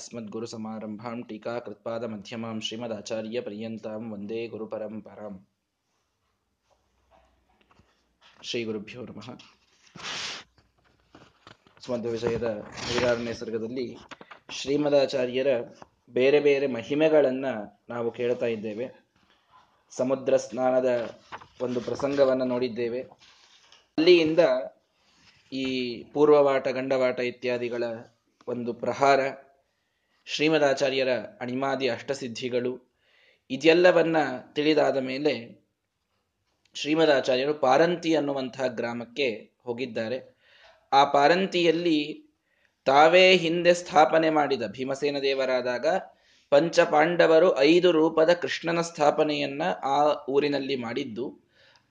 [0.00, 5.38] अस्मद्गुरुसमारम्भां टीकाकृत्पादमध्यमां श्रीमदाचार्यपर्यन्तां वन्दे गुरुपरम्पराम्
[8.42, 9.26] ಶ್ರೀಗುರುಭ್ಯೋ ನಮಃ
[11.80, 12.48] ಸ್ಮಧ್ವ ವಿಷಯದ
[12.78, 13.84] ಹರಿದಾರಣ್ಯ ಸರ್ಗದಲ್ಲಿ
[14.50, 15.50] ಶ್ರೀಮದಾಚಾರ್ಯರ
[16.14, 17.52] ಬೇರೆ ಬೇರೆ ಮಹಿಮೆಗಳನ್ನು
[17.90, 18.86] ನಾವು ಕೇಳ್ತಾ ಇದ್ದೇವೆ
[19.92, 20.90] ಸಮುದ್ರ ಸ್ನಾನದ
[21.62, 23.02] ಒಂದು ಪ್ರಸಂಗವನ್ನು ನೋಡಿದ್ದೇವೆ
[23.98, 24.44] ಅಲ್ಲಿಯಿಂದ
[25.52, 25.66] ಈ
[26.12, 27.84] ಪೂರ್ವವಾಟ ಗಂಡವಾಟ ಇತ್ಯಾದಿಗಳ
[28.48, 29.20] ಒಂದು ಪ್ರಹಾರ
[30.32, 32.72] ಶ್ರೀಮದಾಚಾರ್ಯರ ಅಣಿಮಾದಿ ಅಷ್ಟಸಿದ್ಧಿಗಳು,
[33.50, 34.16] ಇದೆಲ್ಲವನ್ನ
[34.54, 35.32] ತಿಳಿದಾದ ಮೇಲೆ
[36.74, 39.28] ಶ್ರೀಮದಾಚಾರ್ಯರು ಪಾರಂತಿ ಅನ್ನುವಂತಹ ಗ್ರಾಮಕ್ಕೆ
[39.64, 40.18] ಹೋಗಿದ್ದಾರೆ.
[40.92, 41.98] ಆ ಪಾರಂತಿಯಲ್ಲಿ
[42.86, 45.86] ತಾವೇ ಹಿಂದೆ ಸ್ಥಾಪನೆ ಮಾಡಿದ ಭೀಮಸೇನ ದೇವರಾದಾಗ
[46.52, 51.26] ಪಂಚ ಪಾಂಡವರು ಐದು ರೂಪದ ಕೃಷ್ಣನ ಸ್ಥಾಪನೆಯನ್ನ ಆ ಊರಿನಲ್ಲಿ ಮಾಡಿದ್ದು.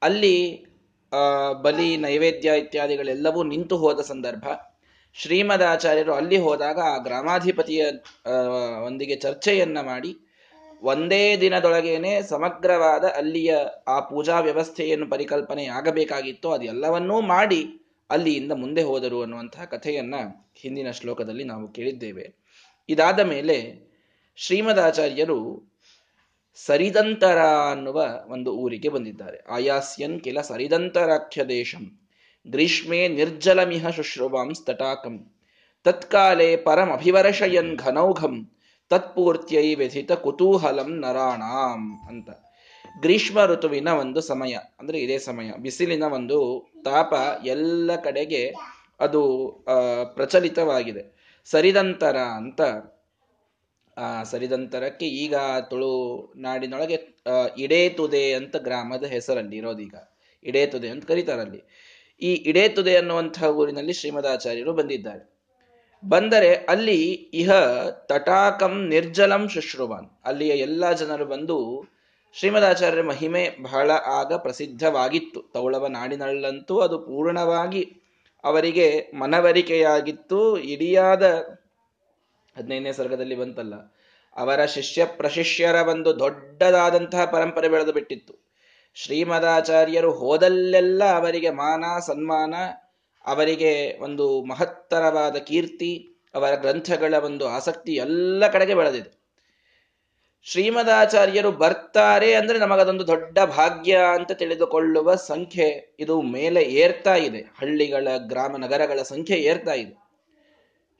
[0.02, 0.36] ಅಲ್ಲಿ
[1.62, 4.48] ಬಲಿ, ನೈವೇದ್ಯ ಇತ್ಯಾದಿಗಳೆಲ್ಲವೂ ನಿಂತು ಹೋದ ಸಂದರ್ಭ.
[5.16, 7.86] ಶ್ರೀಮದಾಚಾರ್ಯರು ಅಲ್ಲಿ ಹೋದಾಗ ಆ ಗ್ರಾಮಾಧಿಪತಿಯ
[8.86, 10.12] ಒಂದಿಗೆ ಚರ್ಚೆಯನ್ನ ಮಾಡಿ,
[10.82, 13.54] ಒಂದೇ ದಿನದೊಳಗೇನೆ ಸಮಗ್ರವಾದ ಅಲ್ಲಿಯ
[13.88, 17.62] ಆ ಪೂಜಾ ವ್ಯವಸ್ಥೆಯನ್ನು ಪರಿಕಲ್ಪನೆ ಆಗಬೇಕಾಗಿತ್ತು ಅದೆಲ್ಲವನ್ನೂ ಮಾಡಿ
[18.10, 20.16] ಅಲ್ಲಿಯಿಂದ ಮುಂದೆ ಹೋದರು ಅನ್ನುವಂತಹ ಕಥೆಯನ್ನ
[20.62, 22.26] ಹಿಂದಿನ ಶ್ಲೋಕದಲ್ಲಿ ನಾವು ಕೇಳಿದ್ದೇವೆ.
[22.90, 23.58] ಇದಾದ ಮೇಲೆ
[24.38, 25.40] ಶ್ರೀಮದಾಚಾರ್ಯರು
[26.58, 27.40] ಸರಿದಂತರ
[27.72, 29.38] ಅನ್ನುವ ಒಂದು ಊರಿಗೆ ಬಂದಿದ್ದಾರೆ.
[29.50, 31.84] ಆಯಾಸ್ಯನ್ ಕೆಲ ಸರಿದಂತರಾಖ್ಯ ದೇಶಂ
[32.48, 35.36] ಗ್ರೀಷ್ಮೆ ನಿರ್ಜಲಮಿಹ ಶುಶ್ರುವಾಂ ಸ್ತಟಾಕಂ.
[35.84, 38.52] ತತ್ಕಾಲೆ ಪರಮಭಿವರ್ಷಯನ್ ಘನೌಘಂ,
[38.90, 42.30] ತತ್ಪೂರ್ತಿಯೈ ವ್ಯಥಿತ ಕುತೂಹಲಂ ನರಾಣಾಂ ಅಂತ.
[43.02, 47.14] ಗ್ರೀಷ್ಮ ಋತುವಿನ ಒಂದು ಸಮಯ, ಅಂದ್ರೆ ಇದೇ ಸಮಯ, ಬಿಸಿಲಿನ ಒಂದು ತಾಪ
[47.46, 48.54] ಎಲ್ಲ ಕಡೆಗೆ
[49.00, 49.50] ಅದು
[50.16, 51.20] ಪ್ರಚಲಿತವಾಗಿದೆ.
[51.46, 52.62] ಸರಿದಂತರ ಅಂತ,
[53.98, 55.36] ಆ, ಸರಿದಂತರಕ್ಕೆ ಈಗ
[55.70, 57.22] ತುಳು ನಾಡಿನೊಳಗೆ
[57.58, 59.96] ಇಡೇತುದೆ ಅಂತ ಗ್ರಾಮದ ಹೆಸರಲ್ಲಿ ಇರೋದೀಗ
[60.44, 61.89] ಇಡೇತುದೆ ಅಂತ ಕರೀತಾರಲ್ಲಿ.
[62.22, 65.24] ಈ ಇಡೇತುದೆ ಅನ್ನುವಂತಹ ಊರಿನಲ್ಲಿ ಶ್ರೀಮದಾಚಾರ್ಯರು ಬಂದಿದ್ದಾರೆ.
[66.04, 67.00] ಬಂದರೆ ಅಲ್ಲಿ
[67.34, 67.52] ಇಹ
[67.94, 70.10] ತಟಾಕಂ ನಿರ್ಜಲಂ ಶುಶ್ರುವಾನ್.
[70.26, 71.58] ಅಲ್ಲಿಯ ಎಲ್ಲ ಜನರು ಬಂದು
[72.36, 75.42] ಶ್ರೀಮದಾಚಾರ್ಯರ ಮಹಿಮೆ ಬಹಳ ಆಗ ಪ್ರಸಿದ್ಧವಾಗಿತ್ತು.
[75.54, 77.84] ತೌಳವ ನಾಡಿನಲ್ಲಂತೂ ಅದು ಪೂರ್ಣವಾಗಿ
[78.44, 80.58] ಅವರಿಗೆ ಮನವರಿಕೆಯಾಗಿತ್ತು.
[80.58, 81.24] ಇಡಿಯಾದ
[82.56, 83.76] ಹದಿನೈದನೇ ಸರ್ಗದಲ್ಲಿ ಬಂತಲ್ಲ,
[84.36, 88.49] ಅವರ ಶಿಷ್ಯ ಪ್ರಶಿಷ್ಯರ ಒಂದು ದೊಡ್ಡದಾದಂತಹ ಪರಂಪರೆ ಬೆಳೆದು ಬಿಟ್ಟಿತ್ತು.
[89.04, 92.54] ಶ್ರೀಮದಾಚಾರ್ಯರು ಹೋದಲ್ಲೆಲ್ಲ ಅವರಿಗೆ ಮಾನ, ಸನ್ಮಾನ,
[93.26, 99.20] ಅವರಿಗೆ ಒಂದು ಮಹತ್ತರವಾದ ಕೀರ್ತಿ, ಅವರ ಗ್ರಂಥಗಳ ಒಂದು ಆಸಕ್ತಿ ಎಲ್ಲ ಕಡೆಗೆ ಬೆಳೆದಿದೆ.
[100.44, 107.40] ಶ್ರೀಮದಾಚಾರ್ಯರು ಬರ್ತಾರೆ ಅಂದ್ರೆ ನಮಗದೊಂದು ದೊಡ್ಡ ಭಾಗ್ಯ ಅಂತ ತಿಳಿದುಕೊಳ್ಳುವ ಸಂಖ್ಯೆ ಇದು ಮೇಲೆ ಏರ್ತಾ ಇದೆ.
[107.60, 110.09] ಹಳ್ಳಿಗಳ, ಗ್ರಾಮ ನಗರಗಳ ಸಂಖ್ಯೆ ಏರ್ತಾ ಇದೆ.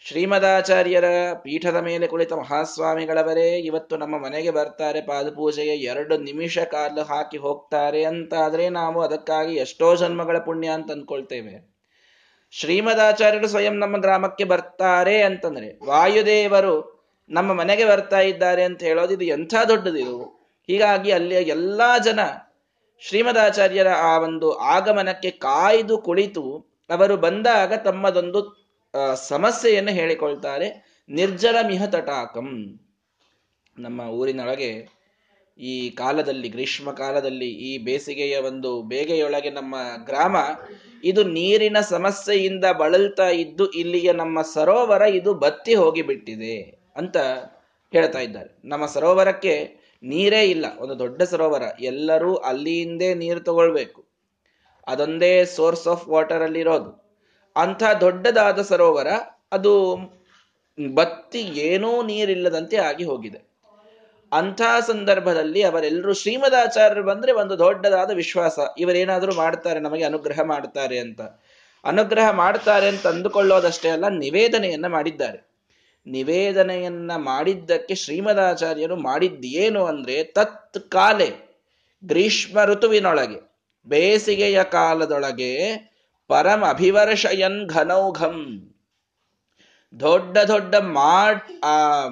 [0.06, 8.04] ಶ್ರೀಮದಾಚಾರ್ಯರ ಪೀಠದ ಮೇಲೆ ಕುಳಿತ ಮಹಾಸ್ವಾಮಿಗಳವರೇ, ಇವತ್ತು ನಮ್ಮ ಮನೆಗೆ ಬರ್ತಾರೆ ಪಾದಪೂಜೆಗೆ ಎರಡು ನಿಮಿಷ ಕಾಲು ಹಾಕಿ ಹೋಗ್ತಾರೆ
[8.04, 11.72] ಅಂತಾದರೆ ನಾವು ಅದಕ್ಕಾಗಿ ಎಷ್ಟೋ ಜನ್ಮಗಳ ಪುಣ್ಯ ಅಂತ ಅಂದ್ಕೊಳ್ತೇವೆ.
[12.52, 16.76] ಶ್ರೀಮದಾಚಾರ್ಯರು ಸ್ವಯಂ ನಮ್ಮ ಗ್ರಾಮಕ್ಕೆ ಬರ್ತಾರೆ ಅಂತಂದ್ರೆ, ವಾಯುದೇವರು
[17.30, 20.24] ನಮ್ಮ ಮನೆಗೆ ಬರ್ತಾ ಇದ್ದಾರೆ ಅಂತ ಹೇಳೋದು ಇದು ಎಂಥ ದೊಡ್ಡದಿದು
[20.68, 22.20] ಹೀಗಾಗಿ ಅಲ್ಲಿಯ ಎಲ್ಲಾ ಜನ
[23.00, 26.46] ಶ್ರೀಮದಾಚಾರ್ಯರ ಆ ಒಂದು ಆಗಮನಕ್ಕೆ ಕಾಯ್ದು ಕುಳಿತು,
[26.90, 28.59] ಅವರು ಬಂದಾಗ ತಮ್ಮದೊಂದು
[29.16, 31.00] ಸಮಸ್ಯೆಯನ್ನು ಹೇಳಿಕೊಳ್ತಾರೆ.
[31.10, 32.80] ನಿರ್ಜಲ ಮಿಹ ತಟಾಕಂ.
[33.80, 35.00] ನಮ್ಮ ಊರಿನೊಳಗೆ
[35.60, 40.38] ಈ ಕಾಲದಲ್ಲಿ, ಗ್ರೀಷ್ಮ ಕಾಲದಲ್ಲಿ ಈ ಬೇಸಿಗೆಯ ಒಂದು ಬೇಗೆಯೊಳಗೆ ನಮ್ಮ ಗ್ರಾಮ,
[41.04, 46.58] ಇದು ನೀರಿನ ಸಮಸ್ಯೆಯಿಂದ ಬಳಲ್ತಾ ಇದ್ದು ಇಲ್ಲಿಯ ನಮ್ಮ ಸರೋವರ ಇದು ಬತ್ತಿ ಹೋಗಿಬಿಟ್ಟಿದೆ
[46.96, 47.18] ಅಂತ
[47.94, 48.50] ಹೇಳ್ತಾ ಇದ್ದಾರೆ.
[48.64, 51.62] ನಮ್ಮ ಸರೋವರಕ್ಕೆ ನೀರೇ ಇಲ್ಲ, ಒಂದು ದೊಡ್ಡ ಸರೋವರ.
[51.82, 54.06] ಎಲ್ಲರೂ ಅಲ್ಲಿಂದೇ ನೀರು ತಗೊಳ್ಬೇಕು.
[54.88, 57.09] ಅದೊಂದೇ ಸೋರ್ಸ್ ಆಫ್ ವಾಟರ್ ಅಲ್ಲಿ ಇರೋದು
[57.56, 59.08] ಅಂಥ ದೊಡ್ಡದಾದ ಸರೋವರ
[59.52, 59.96] ಅದು
[60.94, 63.50] ಬತ್ತಿ ಏನೂ ನೀರಿಲ್ಲದಂತೆ ಆಗಿ ಹೋಗಿದೆ.
[64.34, 68.60] ಅಂಥ ಸಂದರ್ಭದಲ್ಲಿ ಅವರೆಲ್ಲರೂ ಶ್ರೀಮದಾಚಾರ್ಯರು ಬಂದ್ರೆ ಒಂದು ದೊಡ್ಡದಾದ ವಿಶ್ವಾಸ.
[68.78, 71.22] ಇವರೇನಾದರೂ ಮಾಡ್ತಾರೆ, ನಮಗೆ ಅನುಗ್ರಹ ಮಾಡ್ತಾರೆ ಅಂತ.
[71.84, 75.50] ಅನುಗ್ರಹ ಮಾಡ್ತಾರೆ ಅಂತ ಅಂದುಕೊಳ್ಳೋದಷ್ಟೇ ಅಲ್ಲ, ನಿವೇದನೆಯನ್ನ ಮಾಡಿದ್ದಾರೆ.
[76.08, 81.50] ನಿವೇದನೆಯನ್ನ ಮಾಡಿದ್ದಕ್ಕೆ ಶ್ರೀಮದಾಚಾರ್ಯರು ಮಾಡಿದ್ದೇನು ಅಂದ್ರೆ ತತ್ ಕಾಲೆ
[82.06, 83.52] ಗ್ರೀಷ್ಮ ಋತುವಿನೊಳಗೆ,
[83.86, 85.90] ಬೇಸಿಗೆಯ ಕಾಲದೊಳಗೆ
[86.30, 88.66] ಪರಮ ಅಭಿವರ್ಷಯನ್ ಘನೌಘಂ.
[90.00, 92.08] ದೊಡ್ಡ ದೊಡ್ಡ ಮಾಡ್, ಆ,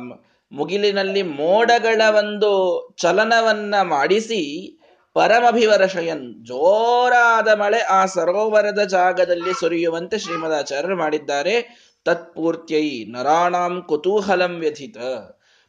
[0.52, 4.74] ಮುಗಿಲಿನಲ್ಲಿ ಮೋಡಗಳ ಒಂದು ಚಲನವನ್ನ ಮಾಡಿಸಿ
[5.14, 11.78] ಪರಮಭಿವರ್ಷಯನ್ ಜೋರಾದ ಮಳೆ ಆ ಸರೋವರದ ಜಾಗದಲ್ಲಿ ಸುರಿಯುವಂತೆ ಶ್ರೀಮದಾಚಾರ್ಯರು ಮಾಡಿದ್ದಾರೆ.
[12.06, 14.98] ತತ್ಪೂರ್ತ್ಯೈ ನರಾಣಾಂ ಕುತೂಹಲಂ ವ್ಯಥಿತ.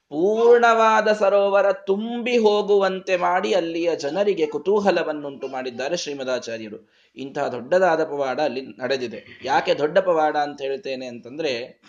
[0.09, 6.91] ಪೂರ್ಣವಾದ ಸರೋವರ ತುಂಬಿ ಹೋಗುವಂತೆ ಮಾಡಿ ಅಲ್ಲಿಯ ಜನರಿಗೆ ಕುತೂಹಲವನ್ನುಂಟು ಮಾಡಿದ್ದಾರೆ ಶ್ರೀಮದಾಚಾರ್ಯರು.
[7.17, 9.25] ಇಂತಹ ದೊಡ್ಡದಾದ ಪವಾಡ ಅಲ್ಲಿ ನಡೆದಿದೆ.
[9.45, 11.83] ಯಾಕೆ ದೊಡ್ಡ ಪವಾಡ ಅಂತ ಹೇಳ್ತೇನೆ ಅಂತಂದ್ರೆ,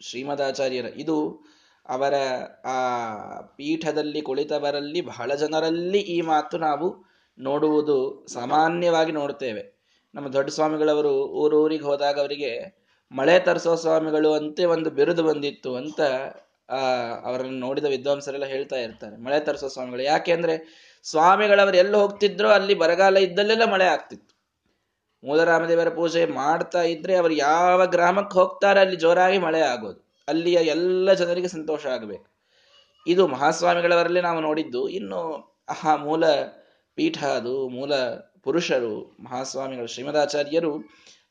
[0.00, 1.44] ಶ್ರೀಮದಾಚಾರ್ಯರ, ಇದು
[1.88, 2.14] ಅವರ,
[2.64, 2.86] ಆ,
[3.40, 7.04] ಪೀಠದಲ್ಲಿ ಕುಳಿತವರಲ್ಲಿ ಬಹಳ ಜನರಲ್ಲಿ ಈ ಮಾತು ನಾವು
[7.38, 9.78] ನೋಡುವುದು ಸಾಮಾನ್ಯವಾಗಿ ನೋಡ್ತೇವೆ.
[10.14, 12.78] ನಮ್ಮ ದೊಡ್ಡ ಸ್ವಾಮಿಗಳವರು ಊರೂರಿಗೆ ಹೋದಾಗ ಅವರಿಗೆ,
[13.12, 16.00] ಮಳೆ ತರಿಸೋ ಸ್ವಾಮಿಗಳು ಅಂತೆ ಒಂದು ಬಿರುದು ಬಂದಿತ್ತು ಅಂತ
[16.70, 16.76] ಆ,
[17.24, 20.02] ಅವರನ್ನು ನೋಡಿದ ವಿದ್ವಾಂಸರೆಲ್ಲ ಹೇಳ್ತಾ ಇರ್ತಾರೆ, ಮಳೆ ತರಿಸೋ ಸ್ವಾಮಿಗಳು.
[20.02, 24.38] ಯಾಕೆ ಅಂದ್ರೆ ಸ್ವಾಮಿಗಳವರು ಎಲ್ಲಿ ಹೋಗ್ತಿದ್ರೋ ಅಲ್ಲಿ ಬರಗಾಲ ಇದ್ದಲ್ಲೆಲ್ಲ ಮಳೆ ಆಗ್ತಿತ್ತು.
[25.24, 30.08] ಮೂಲರಾಮದೇವರ ಪೂಜೆ ಮಾಡ್ತಾ ಇದ್ರೆ ಅವರು ಯಾವ ಗ್ರಾಮಕ್ಕೆ ಹೋಗ್ತಾರೆ ಅಲ್ಲಿ ಜೋರಾಗಿ ಮಳೆ ಆಗೋದು.
[30.28, 32.26] ಅಲ್ಲಿಯ ಎಲ್ಲ ಜನರಿಗೆ ಸಂತೋಷ ಆಗಬೇಕು.
[33.06, 34.88] ಇದು ಮಹಾಸ್ವಾಮಿಗಳವರಲ್ಲಿ ನಾವು ನೋಡಿದ್ದು.
[34.88, 35.52] ಇನ್ನು
[35.84, 36.24] ಆ ಮೂಲ
[36.94, 37.94] ಪೀಠ ಅದು, ಮೂಲ
[38.42, 40.82] ಪುರುಷರು, ಮಹಾಸ್ವಾಮಿಗಳು, ಶ್ರೀಮದಾಚಾರ್ಯರು,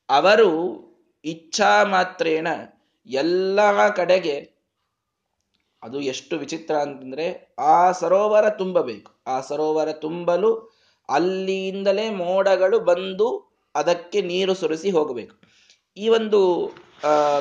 [0.09, 0.77] ಅವರು
[1.25, 2.47] ಇಚ್ಛಾ ಮಾತ್ರೇನ
[3.05, 4.56] ಎಲ್ಲ ಕಡೆಗೆ
[5.83, 9.11] ಅದು ಎಷ್ಟು ವಿಚಿತ್ರ ಅಂತಂದ್ರೆ ಆ ಸರೋವರ ತುಂಬಬೇಕು.
[9.27, 10.51] ಆ ಸರೋವರ ತುಂಬಲು
[11.09, 15.35] ಅಲ್ಲಿಂದಲೇ ಮೋಡಗಳು ಬಂದು ಅದಕ್ಕೆ ನೀರು ಸುರಿಸಿ ಹೋಗಬೇಕು.
[15.97, 16.71] ಈ ಒಂದು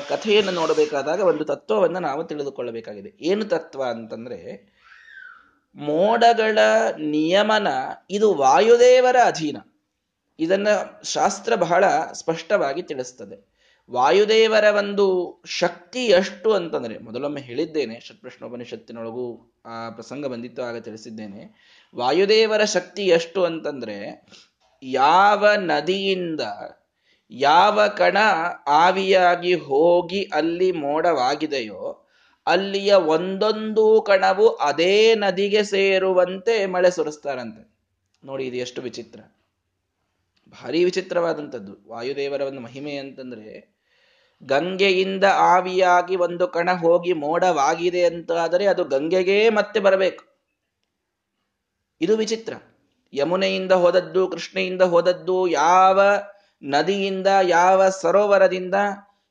[0.09, 3.13] ಕಥೆಯನ್ನು ನೋಡಬೇಕಾದಾಗ ಒಂದು ತತ್ವವನ್ನು ನಾವು ತಿಳಿದುಕೊಳ್ಳಬೇಕಾಗಿದೆ.
[3.21, 4.41] ಏನು ತತ್ವ ಅಂತಂದ್ರೆ
[5.77, 6.59] ಮೋಡಗಳ
[6.99, 7.69] ನಿಯಮನ
[8.11, 9.57] ಇದು ವಾಯುದೇವರ ಅಧೀನ.
[10.39, 10.69] ಇದನ್ನ
[11.03, 13.56] ಶಾಸ್ತ್ರ ಬಹಳ ಸ್ಪಷ್ಟವಾಗಿ ತಿಳಿಸ್ತದೆ.
[13.91, 21.55] ವಾಯುದೇವರ ಒಂದು ಶಕ್ತಿ ಎಷ್ಟು ಅಂತಂದ್ರೆ, ಮೊದಲೊಮ್ಮೆ ಹೇಳಿದ್ದೇನೆ ಷಟ್ಪ್ರಶ್ನೋಪನಿಷತ್ತಿನೊಳಗೂ ಆ ಪ್ರಸಂಗ ಬಂದಿತ್ತು, ಆಗ ತಿಳಿಸಿದ್ದೇನೆ.
[21.97, 24.27] ವಾಯುದೇವರ ಶಕ್ತಿ ಎಷ್ಟು ಅಂತಂದ್ರೆ,
[24.83, 26.41] ಯಾವ ನದಿಯಿಂದ
[27.31, 28.17] ಯಾವ ಕಣ
[28.67, 32.09] ಆವಿಯಾಗಿ ಹೋಗಿ ಅಲ್ಲಿ ಮೋಡವಾಗಿದೆಯೋ,
[32.47, 37.77] ಅಲ್ಲಿಯ ಒಂದೊಂದು ಕಣವು ಅದೇ ನದಿಗೆ ಸೇರುವಂತೆ ಮಳೆ ಸುರಿಸ್ತಾರಂತೆ.
[38.25, 39.21] ನೋಡಿ, ಇದು ಎಷ್ಟು ವಿಚಿತ್ರ.
[40.51, 41.89] ಭಾರಿ ವಿಚಿತ್ರವಾದಂಥದ್ದು.
[41.89, 43.76] ವಾಯುದೇವರ ಒಂದು ಮಹಿಮೆ ಅಂತಂದ್ರೆ
[44.43, 50.25] ಗಂಗೆಯಿಂದ ಆವಿಯಾಗಿ ಒಂದು ಕಣ ಹೋಗಿ ಮೋಡವಾಗಿದೆ ಅಂತಾದರೆ ಅದು ಗಂಗೆಗೇ ಮತ್ತೆ ಬರಬೇಕು.
[52.01, 52.55] ಇದು ವಿಚಿತ್ರ.
[53.13, 56.01] ಯಮುನೆಯಿಂದ ಹೋದದ್ದು, ಕೃಷ್ಣೆಯಿಂದ ಹೋದದ್ದು, ಯಾವ
[56.63, 58.75] ನದಿಯಿಂದ, ಯಾವ ಸರೋವರದಿಂದ,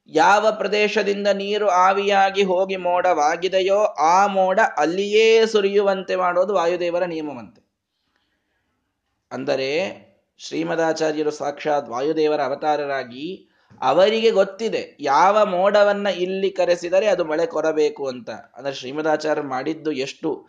[0.08, 7.66] ಯಾವ ಪ್ರದೇಶದಿಂದ ನೀರು ಆವಿಯಾಗಿ ಹೋಗಿ ಮೋಡವಾಗಿದೆಯೋ ಆ ಮೋಡ ಅಲ್ಲಿಯೇ ಸುರಿಯುವಂತೆ ಮಾಡೋದು ವಾಯುದೇವರ ನಿಯಮವಂತೆ.
[9.32, 9.70] ಅಂದರೆ
[10.38, 13.45] ಶ್ರೀಮದಾಚಾರ್ಯರು ಸಾಕ್ಷಾತ್ ವಾಯುದೇವರ ಅವತಾರರಾಗಿ
[13.82, 18.30] ಅವರಿಗೆ ಗೊತ್ತಿದೆ, ಯಾವ ಮೋಡವನ್ನ ಇಲ್ಲಿ ಕರೆಸಿದರೆ ಅದು ಮಳೆ ಕೊರಬೇಕು ಅಂತ.
[18.30, 20.48] ಅಂದ್ರೆ ಶ್ರೀಮದಾಚಾರ್ಯ ಮಾಡಿದ್ದು ಎಷ್ಟು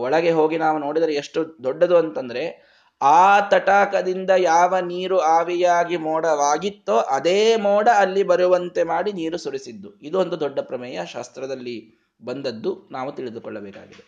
[0.00, 7.88] ಒಳಗೆ ಹೋಗಿ ನಾವು ನೋಡಿದರೆ ಎಷ್ಟು ದೊಡ್ಡದು ಅಂತಂದ್ರೆ, ಆ ತಟಾಕದಿಂದ ಯಾವ ನೀರು ಆವಿಯಾಗಿ ಮೋಡವಾಗಿತ್ತೋ ಅದೇ ಮೋಡ
[7.88, 9.94] ಅಲ್ಲಿ ಬರುವಂತೆ ಮಾಡಿ ನೀರು ಸುರಿಸಿದ್ದು.
[10.02, 11.76] ಇದು ಒಂದು ದೊಡ್ಡ ಪ್ರಮೇಯ ಶಾಸ್ತ್ರದಲ್ಲಿ
[12.24, 12.88] ಬಂದದ್ದು.
[12.90, 14.04] ನಾವು ತಿಳಿದುಕೊಳ್ಳಬೇಕಾಗಿದೆ.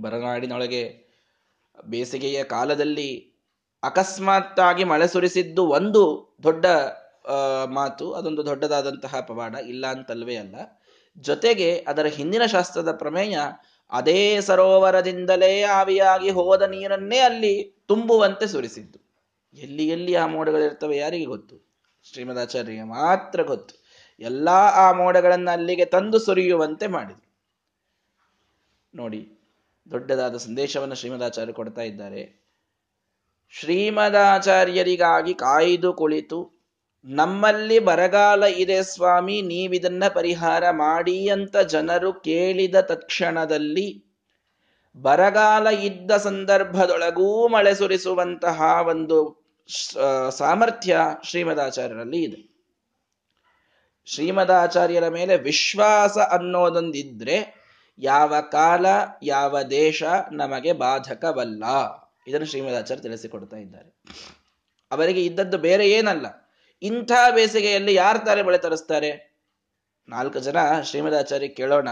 [0.00, 0.82] ಬರನಾಡಿನೊಳಗೆ
[1.86, 3.32] ಬೇಸಿಗೆಯ ಕಾಲದಲ್ಲಿ
[3.82, 6.66] ಅಕಸ್ಮಾತ್ತಾಗಿ ಮಳೆ ಸುರಿಸಿದ್ದು ಒಂದು ದೊಡ್ಡ
[7.66, 10.56] ಮಾತು ಅದೊಂದು ದೊಡ್ಡದಾದಂತಹ ಪವಾಡ ಇಲ್ಲ ಅಂತಲ್ವೇ ಅಲ್ಲ.
[11.16, 13.38] ಜೊತೆಗೆ ಅದರ ಹಿಂದಿನ ಶಾಸ್ತ್ರದ ಪ್ರಮೇಯ,
[13.92, 18.98] ಅದೇ ಸರೋವರದಿಂದಲೇ ಆವಿಯಾಗಿ ಹೋದ ನೀರನ್ನೇ ಅಲ್ಲಿ ತುಂಬುವಂತೆ ಸುರಿಸಿದ್ದು.
[19.54, 21.66] ಎಲ್ಲಿ ಎಲ್ಲಿ ಆ ಮೋಡಗಳಿರ್ತವೆ ಯಾರಿಗೆ ಗೊತ್ತು?
[22.02, 23.84] ಶ್ರೀಮದಾಚಾರ್ಯರಿಗೆ ಮಾತ್ರ ಗೊತ್ತು.
[24.20, 27.26] ಎಲ್ಲಾ ಆ ಮೋಡಗಳನ್ನು ಅಲ್ಲಿಗೆ ತಂದು ಸುರಿಯುವಂತೆ ಮಾಡಿದೆ
[28.94, 29.38] ನೋಡಿ,
[29.90, 32.46] ದೊಡ್ಡದಾದ ಸಂದೇಶವನ್ನು ಶ್ರೀಮದಾಚಾರ್ಯ ಕೊಡ್ತಾ ಇದ್ದಾರೆ.
[33.50, 36.55] ಶ್ರೀಮದಾಚಾರ್ಯರಿಗಾಗಿ ಕಾಯ್ದು ಕುಳಿತು
[37.06, 44.04] ನಮ್ಮಲ್ಲಿ ಬರಗಾಲ ಇದೆ ಸ್ವಾಮಿ, ನೀವಿದನ್ನ ಪರಿಹಾರ ಮಾಡಿ ಅಂತ ಜನರು ಕೇಳಿದ ತಕ್ಷಣದಲ್ಲಿ
[44.96, 49.46] ಬರಗಾಲ ಇದ್ದ ಸಂದರ್ಭದೊಳಗೂ ಮಳೆ ಸುರಿಸುವಂತಹ ಒಂದು
[50.30, 52.56] ಸಾಮರ್ಥ್ಯ ಶ್ರೀಮದಾಚಾರ್ಯರಲ್ಲಿ ಇದೆ.
[54.04, 57.66] ಶ್ರೀಮದಾಚಾರ್ಯರ ಮೇಲೆ ವಿಶ್ವಾಸ ಅನ್ನೋದೊಂದಿದ್ರೆ
[57.98, 58.86] ಯಾವ ಕಾಲ,
[59.22, 61.64] ಯಾವ ದೇಶ ನಮಗೆ ಬಾಧಕವಲ್ಲ.
[62.26, 64.02] ಇದನ್ನು ಶ್ರೀಮದಾಚಾರ್ಯ ತಿಳಿಸಿಕೊಡ್ತಾ ಇದ್ದಾರೆ.
[64.90, 66.26] ಅವರಿಗೆ ಇದ್ದದ್ದು ಬೇರೆ ಏನಲ್ಲ.
[66.82, 69.10] ಇಂಥ ಬೇಸಿಗೆಯಲ್ಲಿ ಯಾರು ತಾರೆ ಬಳೆ ತರಿಸ್ತಾರೆ?
[70.08, 71.88] ನಾಲ್ಕು ಜನ ಶ್ರೀಮದಾಚಾರ್ಯ ಕೇಳೋಣ.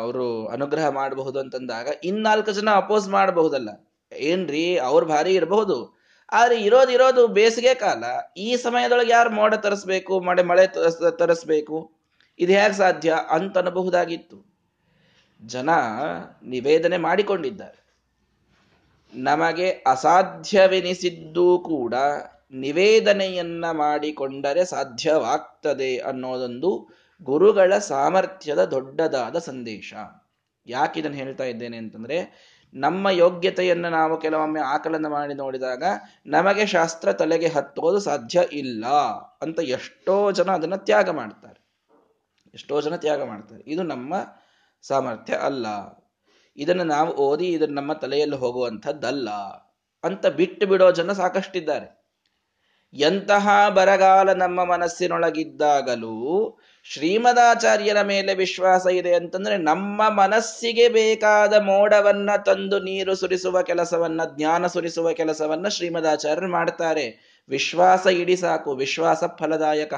[0.00, 3.70] ಅವರು ಅನುಗ್ರಹ ಮಾಡಬಹುದು ಅಂತಂದಾಗ ಇನ್ನಾಲ್ಕು ಜನ ಅಪೋಸ್ ಮಾಡಬಹುದಲ್ಲ.
[4.12, 4.78] ಏನ್ರಿ?
[4.78, 6.02] ಅವ್ರು ಭಾರಿ ಇರಬಹುದು.
[6.32, 8.04] ಆದ್ರೆ ಇರೋದು ಇರೋದು ಬೇಸಿಗೆ ಕಾಲ.
[8.36, 10.66] ಈ ಸಮಯದೊಳಗೆ ಯಾರು ಮೋಡ ತರಿಸ್ಬೇಕು, ಮಳೆ ಮಳೆ
[11.18, 11.92] ತರಿಸ್ಬೇಕು?
[12.38, 14.38] ಇದು ಹೇಗೆ ಸಾಧ್ಯ ಅಂತ ಅನ್ನಬಹುದಾಗಿತ್ತು
[15.42, 15.70] ಜನ
[16.44, 17.82] ನಿವೇದನೆ ಮಾಡಿಕೊಂಡಿದ್ದಾರೆ.
[19.14, 21.94] ನಮಗೆ ಅಸಾಧ್ಯವೆನಿಸಿದ್ದೂ ಕೂಡ
[22.52, 26.88] ನಿವೇದನೆಯನ್ನ ಮಾಡಿಕೊಂಡರೆ ಸಾಧ್ಯವಾಗ್ತದೆ ಅನ್ನೋದೊಂದು
[27.22, 29.94] ಗುರುಗಳ ಸಾಮರ್ಥ್ಯದ ದೊಡ್ಡದಾದ ಸಂದೇಶ.
[30.66, 35.82] ಯಾಕೆ ಇದನ್ನು ಹೇಳ್ತಾ ಇದ್ದೇನೆ ಅಂತಂದ್ರೆ, ನಮ್ಮ ಯೋಗ್ಯತೆಯನ್ನು ನಾವು ಕೆಲವೊಮ್ಮೆ ಆಕಲನ ಮಾಡಿ ನೋಡಿದಾಗ,
[36.26, 38.86] ನಮಗೆ ಶಾಸ್ತ್ರ ತಲೆಗೆ ಹತ್ತೋದು ಸಾಧ್ಯ ಇಲ್ಲ
[39.42, 41.62] ಅಂತ ಎಷ್ಟೋ ಜನ ಅದನ್ನ ತ್ಯಾಗ ಮಾಡ್ತಾರೆ.
[42.54, 43.64] ಎಷ್ಟೋ ಜನ ತ್ಯಾಗ ಮಾಡ್ತಾರೆ.
[43.66, 44.14] ಇದು ನಮ್ಮ
[44.82, 45.66] ಸಾಮರ್ಥ್ಯ ಅಲ್ಲ.
[46.56, 49.30] ಇದನ್ನು ನಾವು ಓದಿ ಇದನ್ನು ನಮ್ಮ ತಲೆಯಲ್ಲಿ ಹೋಗುವಂಥದ್ದಲ್ಲ
[50.04, 52.01] ಅಂತ ಬಿಟ್ಟು ಬಿಡೋ ಜನ ಸಾಕಷ್ಟಿದ್ದಾರೆ.
[52.94, 63.14] ಎಂತಹ ಬರಗಾಲ ನಮ್ಮ ಮನಸ್ಸಿನೊಳಗಿದ್ದಾಗಲೂ ಶ್ರೀಮದಾಚಾರ್ಯರ ಮೇಲೆ ವಿಶ್ವಾಸ ಇದೆ ಅಂತಂದ್ರೆ ನಮ್ಮ ಮನಸ್ಸಿಗೆ ಬೇಕಾದ ಮೋಡವನ್ನ ತಂದು ನೀರು
[63.14, 67.36] ಸುರಿಸುವ ಕೆಲಸವನ್ನ, ಜ್ಞಾನ ಸುರಿಸುವ ಕೆಲಸವನ್ನ ಶ್ರೀಮದಾಚಾರ್ಯರು ಮಾಡ್ತಾರೆ.
[67.48, 69.94] ವಿಶ್ವಾಸ ಇಡಿ ಸಾಕು, ವಿಶ್ವಾಸ ಫಲದಾಯಕ.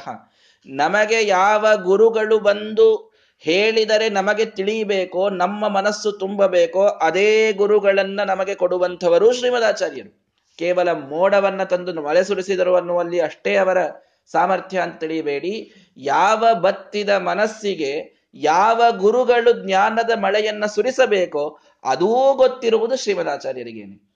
[0.66, 10.23] ನಮಗೆ ಯಾವ ಗುರುಗಳು ಬಂದು ಹೇಳಿದರೆ ನಮಗೆ ತಿಳಿಯಬೇಕೋ, ನಮ್ಮ ಮನಸ್ಸು ತುಂಬಬೇಕೋ, ಅದೇ ಗುರುಗಳನ್ನ ನಮಗೆ ಕೊಡುವಂಥವರು ಶ್ರೀಮದಾಚಾರ್ಯರು.
[10.56, 13.78] ಕೇವಲ ಮೋಡವನ್ನ ತಂದು ಮಳೆ ಸುರಿಸಿದರು ಅನ್ನುವಲ್ಲಿ ಅಷ್ಟೇ ಅವರ
[14.26, 24.14] ಸಾಮರ್ಥ್ಯ ಅಂತ ತಿಳಿಯಬೇಡಿ ಯಾವ ಬತ್ತಿದ ಮನಸ್ಸಿಗೆ ಯಾವ ಗುರುಗಳು ಜ್ಞಾನದ ಮಳೆಯನ್ನ ಸುರಿಸಬೇಕೋ ಅದೂ ಗೊತ್ತಿರುವುದು ಶ್ರೀಮದಾಚಾರ್ಯರಿಗೇನೆ.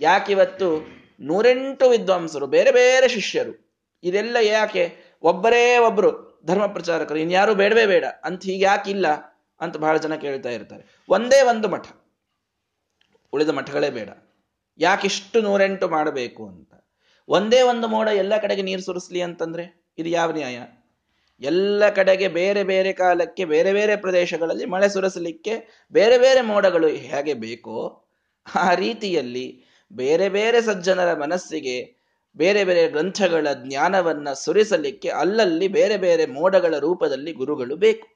[0.00, 8.04] ಯಾಕಿವತ್ತು ನೂರೆಂಟು ವಿದ್ವಾಂಸರು, ಬೇರೆ ಬೇರೆ ಶಿಷ್ಯರು, ಇದೆಲ್ಲ ಯಾಕೆ ಒಬ್ಬರೇ ಒಬ್ರು ಧರ್ಮ ಪ್ರಚಾರಕರು, ಇನ್ಯಾರು ಬೇಡವೇ ಬೇಡ,
[8.24, 9.08] ಅಂತ ಹೀಗೆ ಯಾಕಿಲ್ಲ
[9.60, 11.04] ಅಂತ ಬಹಳ ಜನ ಕೇಳ್ತಾ ಇರ್ತಾರೆ.
[11.08, 11.84] ಒಂದೇ ಒಂದು ಮಠ.
[13.32, 14.08] ಉಳಿದ ಮಠಗಳೇ ಬೇಡ.
[14.78, 16.72] ಯಾಕಿಷ್ಟು ನೂರೆಂಟು ಮಾಡಬೇಕು ಅಂತ?
[17.28, 20.58] ಒಂದೇ ಒಂದು ಮೋಡ ಎಲ್ಲ ಕಡೆಗೆ ನೀರು ಸುರಿಸ್ಲಿ ಅಂತಂದ್ರೆ ಇದು ಯಾವ ನ್ಯಾಯ?
[21.40, 28.04] ಎಲ್ಲ ಕಡೆಗೆ ಬೇರೆ ಬೇರೆ ಕಾಲಕ್ಕೆ ಬೇರೆ ಬೇರೆ ಪ್ರದೇಶಗಳಲ್ಲಿ ಮಳೆ ಸುರಿಸಲಿಕ್ಕೆ ಬೇರೆ ಬೇರೆ ಮೋಡಗಳು ಹೇಗೆ ಬೇಕೋ
[28.54, 31.98] ಆ ರೀತಿಯಲ್ಲಿ ಬೇರೆ ಬೇರೆ ಸಜ್ಜನರ ಮನಸ್ಸಿಗೆ
[32.36, 38.08] ಬೇರೆ ಬೇರೆ ಗ್ರಂಥಗಳ ಜ್ಞಾನವನ್ನ ಸುರಿಸಲಿಕ್ಕೆ ಅಲ್ಲಲ್ಲಿ ಬೇರೆ ಬೇರೆ ಮೋಡಗಳ ರೂಪದಲ್ಲಿ ಗುರುಗಳು ಬೇಕು.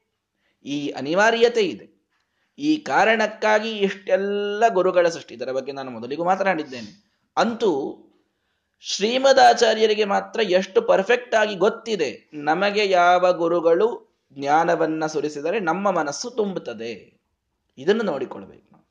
[0.64, 1.91] ಈ ಅನಿವಾರ್ಯತೆ ಇದೆ.
[2.58, 5.34] ಈ ಕಾರಣಕ್ಕಾಗಿ ಇಷ್ಟೆಲ್ಲ ಗುರುಗಳ ಸೃಷ್ಟಿ.
[5.34, 7.12] ಇದರ ಬಗ್ಗೆ ನಾನು ಮೊದಲಿಗೂ ಮಾತನಾಡಿದ್ದೇನೆ.
[7.36, 7.98] ಅಂತೂ
[8.80, 12.30] ಶ್ರೀಮದಾಚಾರ್ಯರಿಗೆ ಮಾತ್ರ ಎಷ್ಟು ಪರ್ಫೆಕ್ಟ್ ಆಗಿ ಗೊತ್ತಿದೆ.
[12.34, 17.20] ನಮಗೆ ಯಾವ ಗುರುಗಳು ಜ್ಞಾನವನ್ನ ಸುರಿಸಿದರೆ ನಮ್ಮ ಮನಸ್ಸು ತುಂಬುತ್ತದೆ.
[17.78, 18.88] ಇದನ್ನು ನೋಡಿಕೊಳ್ಬೇಕು ನಾವು.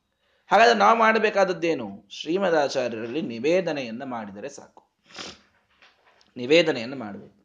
[0.50, 2.06] ಹಾಗಾದ್ರೆ ನಾವು ಮಾಡಬೇಕಾದದ್ದೇನು?
[2.10, 4.84] ಶ್ರೀಮದಾಚಾರ್ಯರಲ್ಲಿ ನಿವೇದನೆಯನ್ನು ಮಾಡಿದರೆ ಸಾಕು.
[6.36, 7.42] ನಿವೇದನೆಯನ್ನು ಮಾಡಬೇಕು.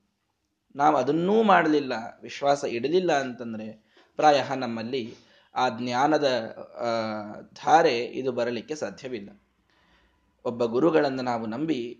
[0.76, 5.16] ನಾವು ಅದನ್ನೂ ಮಾಡಲಿಲ್ಲ, ವಿಶ್ವಾಸ ಇಡಲಿಲ್ಲ ಅಂತಂದ್ರೆ ಪ್ರಾಯ ನಮ್ಮಲ್ಲಿ
[5.58, 6.28] ಆ ಜ್ಞಾನದ
[7.54, 9.30] ಧಾರೆ ಇದು ಬರಲಿಕ್ಕೆ ಸಾಧ್ಯವಿಲ್ಲ.
[10.46, 12.00] ಒಬ್ಬ ಗುರುಗಳನ್ನು ನಾವು ನಂಬಿ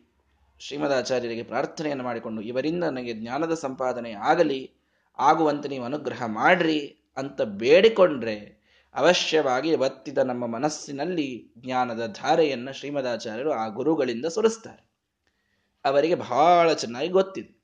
[0.60, 4.72] ಶ್ರೀಮದಾಚಾರ್ಯರಿಗೆ ಪ್ರಾರ್ಥನೆಯನ್ನು ಮಾಡಿಕೊಂಡು, ಇವರಿಂದ ನನಗೆ ಜ್ಞಾನದ ಸಂಪಾದನೆ ಆಗಲಿ,
[5.20, 6.80] ಆಗುವಂತೆ ನೀವು ಅನುಗ್ರಹ ಮಾಡ್ರಿ
[7.18, 8.58] ಅಂತ ಬೇಡಿಕೊಂಡ್ರೆ
[8.96, 14.90] ಅವಶ್ಯವಾಗಿ ಒತ್ತಿದ ನಮ್ಮ ಮನಸ್ಸಿನಲ್ಲಿ ಜ್ಞಾನದ ಧಾರೆಯನ್ನು ಶ್ರೀಮದಾಚಾರ್ಯರು ಆ ಗುರುಗಳಿಂದ ಸುರಿಸ್ತಾರೆ.
[15.86, 17.58] ಅವರಿಗೆ ಬಹಳ ಚೆನ್ನಾಗಿ ಗೊತ್ತಿದೆ.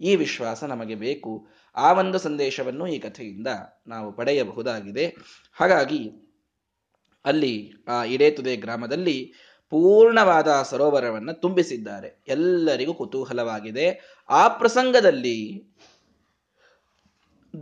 [0.00, 1.46] ಈ ವಿಶ್ವಾಸ ನಮಗೆ ಬೇಕು.
[1.76, 3.46] ಆ ಒಂದು ಸಂದೇಶವನ್ನು ಈ ಕಥೆಯಿಂದ
[3.86, 5.06] ನಾವು ಪಡೆಯಬಹುದಾಗಿದೆ.
[5.52, 6.10] ಹಾಗಾಗಿ
[7.24, 9.32] ಅಲ್ಲಿ ಆ ಇಡೇತುದೆ ಗ್ರಾಮದಲ್ಲಿ
[9.70, 12.24] ಪೂರ್ಣವಾದ ಸರೋವರವನ್ನು ತುಂಬಿಸಿದ್ದಾರೆ.
[12.28, 13.86] ಎಲ್ಲರಿಗೂ ಕುತೂಹಲವಾಗಿದೆ.
[14.28, 15.62] ಆ ಪ್ರಸಂಗದಲ್ಲಿ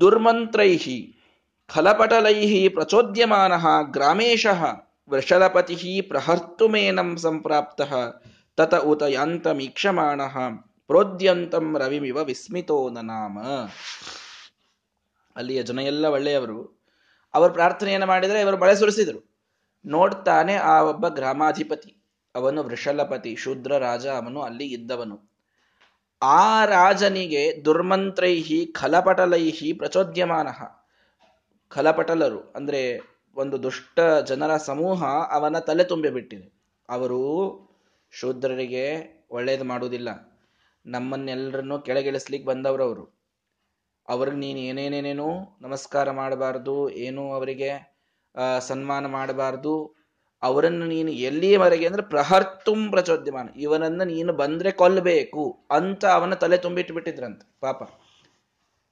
[0.00, 1.16] ದುರ್ಮಂತ್ರೈಹಿ
[1.68, 3.52] ಖಲಪಟಲೈಹಿ ಪ್ರಚೋದ್ಯಮಾನ
[3.90, 4.46] ಗ್ರಾಮೇಶ
[5.10, 7.80] ವೃಷಲಪತಿ ಪ್ರಹರ್ತುಮೇನಂ ಸಂಪ್ರಾಪ್ತ
[8.56, 10.20] ತತ ಉತ ಯಾಂತಮೀಕ್ಷಮಾಣ
[10.90, 13.38] ಪ್ರೋದ್ಯಂತಂ ರವಿಮಿವ ವಿಸ್ಮಿತೋ ನಾಮ
[15.36, 16.86] ಅಲ್ಲಿಯ ಜನ ಎಲ್ಲ ಒಳ್ಳೆಯವರು,
[17.34, 19.20] ಅವರು ಪ್ರಾರ್ಥನೆಯನ್ನು ಮಾಡಿದರೆ ಇವರು ಮಳೆ ಸುರಿಸಿದರು.
[19.86, 22.02] ನೋಡ್ತಾನೆ ಆ ಒಬ್ಬ ಗ್ರಾಮಾಧಿಪತಿ,
[22.34, 25.16] ಅವನು ವೃಷಲಪತಿ, ಶೂದ್ರ ರಾಜ, ಅವನು ಅಲ್ಲಿ ಇದ್ದವನು.
[26.22, 30.48] ಆ ರಾಜನಿಗೆ ದುರ್ಮಂತ್ರೈಹಿ ಖಲಪಟಲೈಹಿ ಪ್ರಚೋದ್ಯಮಾನ.
[31.68, 32.82] ಖಲಪಟಲರು ಅಂದರೆ
[33.36, 36.48] ಒಂದು ದುಷ್ಟ ಜನರ ಸಮೂಹ ಅವನ ತಲೆ ತುಂಬಿಬಿಟ್ಟಿದೆ
[36.88, 37.20] ಅವರು
[38.12, 38.84] ಶೂದ್ರರಿಗೆ
[39.30, 40.29] ಒಳ್ಳೇದು ಮಾಡುವುದಿಲ್ಲ.
[40.86, 43.20] ನಮ್ಮನ್ನೆಲ್ಲರನ್ನು ಕೆಳಗಿಳಿಸ್ಲಿಕ್ಕೆ ಅವರು.
[44.08, 47.70] ಅವ್ರಿಗೆ ನೀನು ಏನೇನೇನೇನೋ ನಮಸ್ಕಾರ ಮಾಡಬಾರ್ದು, ಏನು ಅವರಿಗೆ
[48.58, 49.96] ಸನ್ಮಾನ ಮಾಡಬಾರ್ದು.
[50.42, 53.48] ಅವರನ್ನು ನೀನು ಎಲ್ಲಿಯವರೆಗೆ ಅಂದ್ರೆ ಪ್ರಹರ್ತುಂ ಪ್ರಚೋದ್ಯಮಾನ.
[53.56, 57.82] ಇವನನ್ನ ನೀನು ಬಂದ್ರೆ ಕೊಲ್ಲಬೇಕು ಅಂತ ಅವನ ತಲೆ ತುಂಬಿಟ್ಟುಬಿಟ್ಟಿದ್ರಂತೆ ಪಾಪ.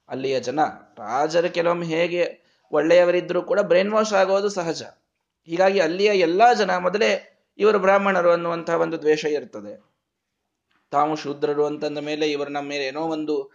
[0.09, 0.59] ಅಲ್ಲಿಯ ಜನ,
[0.97, 2.23] ರಾಜರು ಕೆಲವೊಮ್ಮೆ ಹೇಗೆ
[2.71, 4.83] ಒಳ್ಳೆಯವರಿದ್ರೂ ಕೂಡ ಬ್ರೈನ್ ವಾಶ್ ಆಗೋದು ಸಹಜ.
[5.45, 7.11] ಹೀಗಾಗಿ ಅಲ್ಲಿಯ ಎಲ್ಲಾ ಜನ ಮೊದಲೇ
[7.59, 9.88] ಇವರು ಬ್ರಾಹ್ಮಣರು ಅನ್ನುವಂತಹ ಒಂದು ದ್ವೇಷ ಇರ್ತದೆ.
[10.91, 13.51] ತಾವು ಶೂದ್ರರು ಅಂತಂದ ಮೇಲೆ ಇವರು ನಮ್ಮ ಮೇಲೆ ಏನೋ ಒಂದು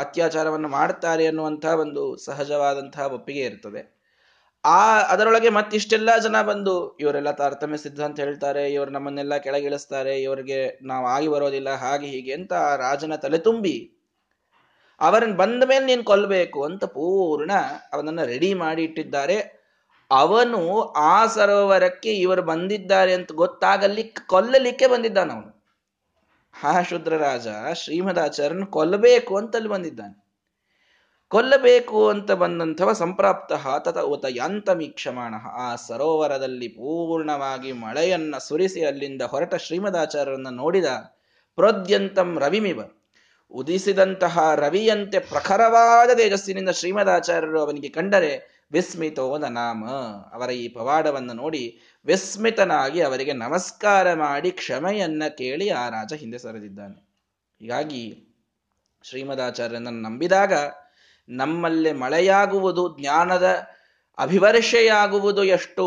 [0.00, 3.96] ಅತ್ಯಾಚಾರವನ್ನು ಮಾಡ್ತಾರೆ ಅನ್ನುವಂತಹ ಒಂದು ಸಹಜವಾದಂತಹ ಒಪ್ಪಿಗೆ ಇರ್ತದೆ.
[4.64, 11.28] ಆ, ಅದರೊಳಗೆ ಮತ್ತಿಷ್ಟೆಲ್ಲ ಜನ ಬಂದು, ಇವರೆಲ್ಲ ತಾರತಮ್ಯ ಸಿದ್ಧಾಂತ ಹೇಳ್ತಾರೆ, ಇವರು ನಮ್ಮನ್ನೆಲ್ಲ ಕೆಳಗಿಳಿಸ್ತಾರೆ, ಇವರಿಗೆ ನಾವು ಆಗಿ
[11.28, 13.92] ಬರೋದಿಲ್ಲ, ಹಾಗೆ ಹೀಗೆ ಅಂತ ಆ ರಾಜನ ತಲೆ ತುಂಬಿ
[15.00, 17.52] ಅವರನ್ನು ಬಂದ ಮೇಲೆ ನೀನು ಕೊಲ್ಲಬೇಕು ಅಂತ ಪೂರ್ಣ
[17.92, 19.56] ಅವನನ್ನ ರೆಡಿ ಮಾಡಿ ಇಟ್ಟಿದ್ದಾರೆ.
[20.10, 25.55] ಅವನು ಆ ಸರೋವರಕ್ಕೆ ಇವರು ಬಂದಿದ್ದಾರೆ ಅಂತ ಗೊತ್ತಾಗಲಿಕ್ಕೆ ಕೊಲ್ಲಲಿಕ್ಕೆ ಬಂದಿದ್ದಾನ ಅವನು
[26.60, 30.26] ಹಾ ಶುದ್ರ ರಾಜ ಶ್ರೀಮದಾಚಾರ್ಯನ ಕೊಲ್ಲಬೇಕು ಅಂತಲ್ಲಿ ಬಂದಿದ್ದಾನೆ.
[31.28, 33.52] ಕೊಲ್ಲಬೇಕು ಅಂತ ಬಂದಂಥವ ಸಂಪ್ರಾಪ್ತ
[33.88, 35.34] ತತ ಉತ ಯಾಂತಮೀಕ್ಷಮಾಣ.
[35.52, 40.84] ಆ ಸರೋವರದಲ್ಲಿ ಪೂರ್ಣವಾಗಿ ಮಳೆಯನ್ನ ಸುರಿಸಿ ಅಲ್ಲಿಂದ ಹೊರಟ ಶ್ರೀಮದಾಚಾರ್ಯರನ್ನ ನೋಡಿದ
[41.54, 42.80] ಪ್ರೋದ್ಯಂತಂ ರವಿಮಿವ.
[43.50, 49.88] ಉದಿಸಿದಂತಹ ರವಿಯಂತೆ ಪ್ರಖರವಾದ ತೇಜಸ್ಸಿನಿಂದ ಶ್ರೀಮದಾಚಾರ್ಯರು ಅವನಿಗೆ ಕಂಡರೆ ವಿಸ್ಮಿತೋ ನಾಮ
[50.32, 56.96] ಅವರ ಈ ಪವಾಡವನ್ನು ನೋಡಿ ವಿಸ್ಮಿತನಾಗಿ ಅವರಿಗೆ ನಮಸ್ಕಾರ ಮಾಡಿ ಕ್ಷಮೆಯನ್ನ ಕೇಳಿ ಆ ರಾಜ ಹಿಂದೆ ಸರಿದಿದ್ದಾನೆ.
[57.60, 58.32] ಹೀಗಾಗಿ
[59.02, 60.52] ಶ್ರೀಮದಾಚಾರ್ಯನನ್ನು ನಂಬಿದಾಗ
[61.28, 63.62] ನಮ್ಮಲ್ಲಿ ಮಳೆಯಾಗುವುದು, ಜ್ಞಾನದ
[64.18, 65.84] ಅಭಿವರ್ಷೆಯಾಗುವುದು ಎಷ್ಟು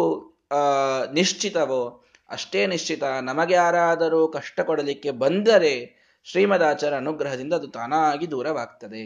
[1.13, 3.03] ನಿಶ್ಚಿತವೋ ಅಷ್ಟೇ ನಿಶ್ಚಿತ.
[3.03, 5.73] ನಮಗೆ ಯಾರಾದರೂ ಕಷ್ಟ ಕೊಡಲಿಕ್ಕೆ ಬಂದರೆ
[6.23, 9.03] ಶ್ರೀಮದಾಚಾರ್ಯ ಅನುಗ್ರಹದಿಂದ ಅದು ತಾನಾಗಿ ದೂರವಾಗ್ತದೆ.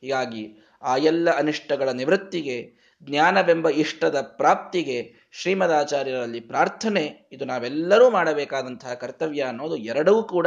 [0.00, 0.42] ಹೀಗಾಗಿ
[0.82, 10.22] ಆ ಎಲ್ಲ ಅನಿಷ್ಟಗಳ ನಿವೃತ್ತಿಗೆ ಜ್ಞಾನವೆಂಬ ಇಷ್ಟದ ಪ್ರಾಪ್ತಿಗೆ ಶ್ರೀಮದಾಚಾರ್ಯರಲ್ಲಿ ಪ್ರಾರ್ಥನೆ, ಇದು ನಾವೆಲ್ಲರೂ ಮಾಡಬೇಕಾದಂತಹ ಕರ್ತವ್ಯ ಅನ್ನೋದು ಎರಡೂ
[10.22, 10.46] ಕೂಡ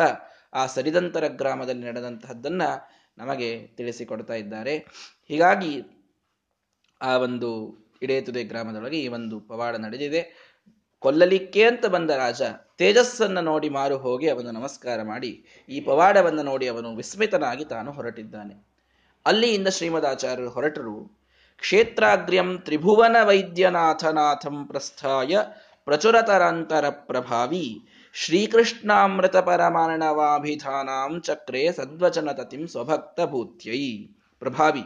[0.54, 2.62] ಆ ಸರಿದಂತರ ಗ್ರಾಮದಲ್ಲಿ ನಡೆದಂತಹದ್ದನ್ನ
[3.18, 4.78] ನಮಗೆ ತಿಳಿಸಿಕೊಡ್ತಾ ಇದ್ದಾರೆ.
[5.28, 5.84] ಹೀಗಾಗಿ
[7.02, 7.50] ಆ ಒಂದು
[8.02, 10.54] ಇಡೇತುದೆ ಗ್ರಾಮದೊಳಗೆ ಈ ಒಂದು ಪವಾಡ ನಡೆದಿದೆ.
[11.00, 12.42] ಕೊಲ್ಲಲಿಕ್ಕೆ ಅಂತ ಬಂದ ರಾಜ
[12.78, 18.56] ತೇಜಸ್ಸನ್ನು ನೋಡಿ ಮಾರು ಹೋಗಿ ಅವನು ನಮಸ್ಕಾರ ಮಾಡಿ ಈ ಪವಾಡವನ್ನು ನೋಡಿ ಅವನು ವಿಸ್ಮಿತನಾಗಿ ತಾನು ಹೊರಟಿದ್ದಾನೆ.
[19.26, 21.23] ಅಲ್ಲಿಯಿಂದ ಶ್ರೀಮದಾಚಾರ್ಯರು ಹೊರಟರು.
[21.60, 25.38] ಕ್ಷೇತ್ರಾಗ್ರ್ಯಂ ತ್ರಿಭುವನ ವೈದ್ಯನಾಥನಾಥಂ ಪ್ರಸ್ಥಾಯ
[25.86, 27.80] ಪ್ರಚುರತರಂತರ ಪ್ರಭಾವಿ
[28.14, 34.06] ಶ್ರೀಕೃಷ್ಣಾಮೃತ ಪರಮಾಣವಾಭಿಧಾನಾಂ ಚಕ್ರೆ ಸದ್ವಚನತತಿಂ ಸ್ವಭಕ್ತ ಭೂತ್ಯೈ
[34.40, 34.84] ಪ್ರಭಾವಿ.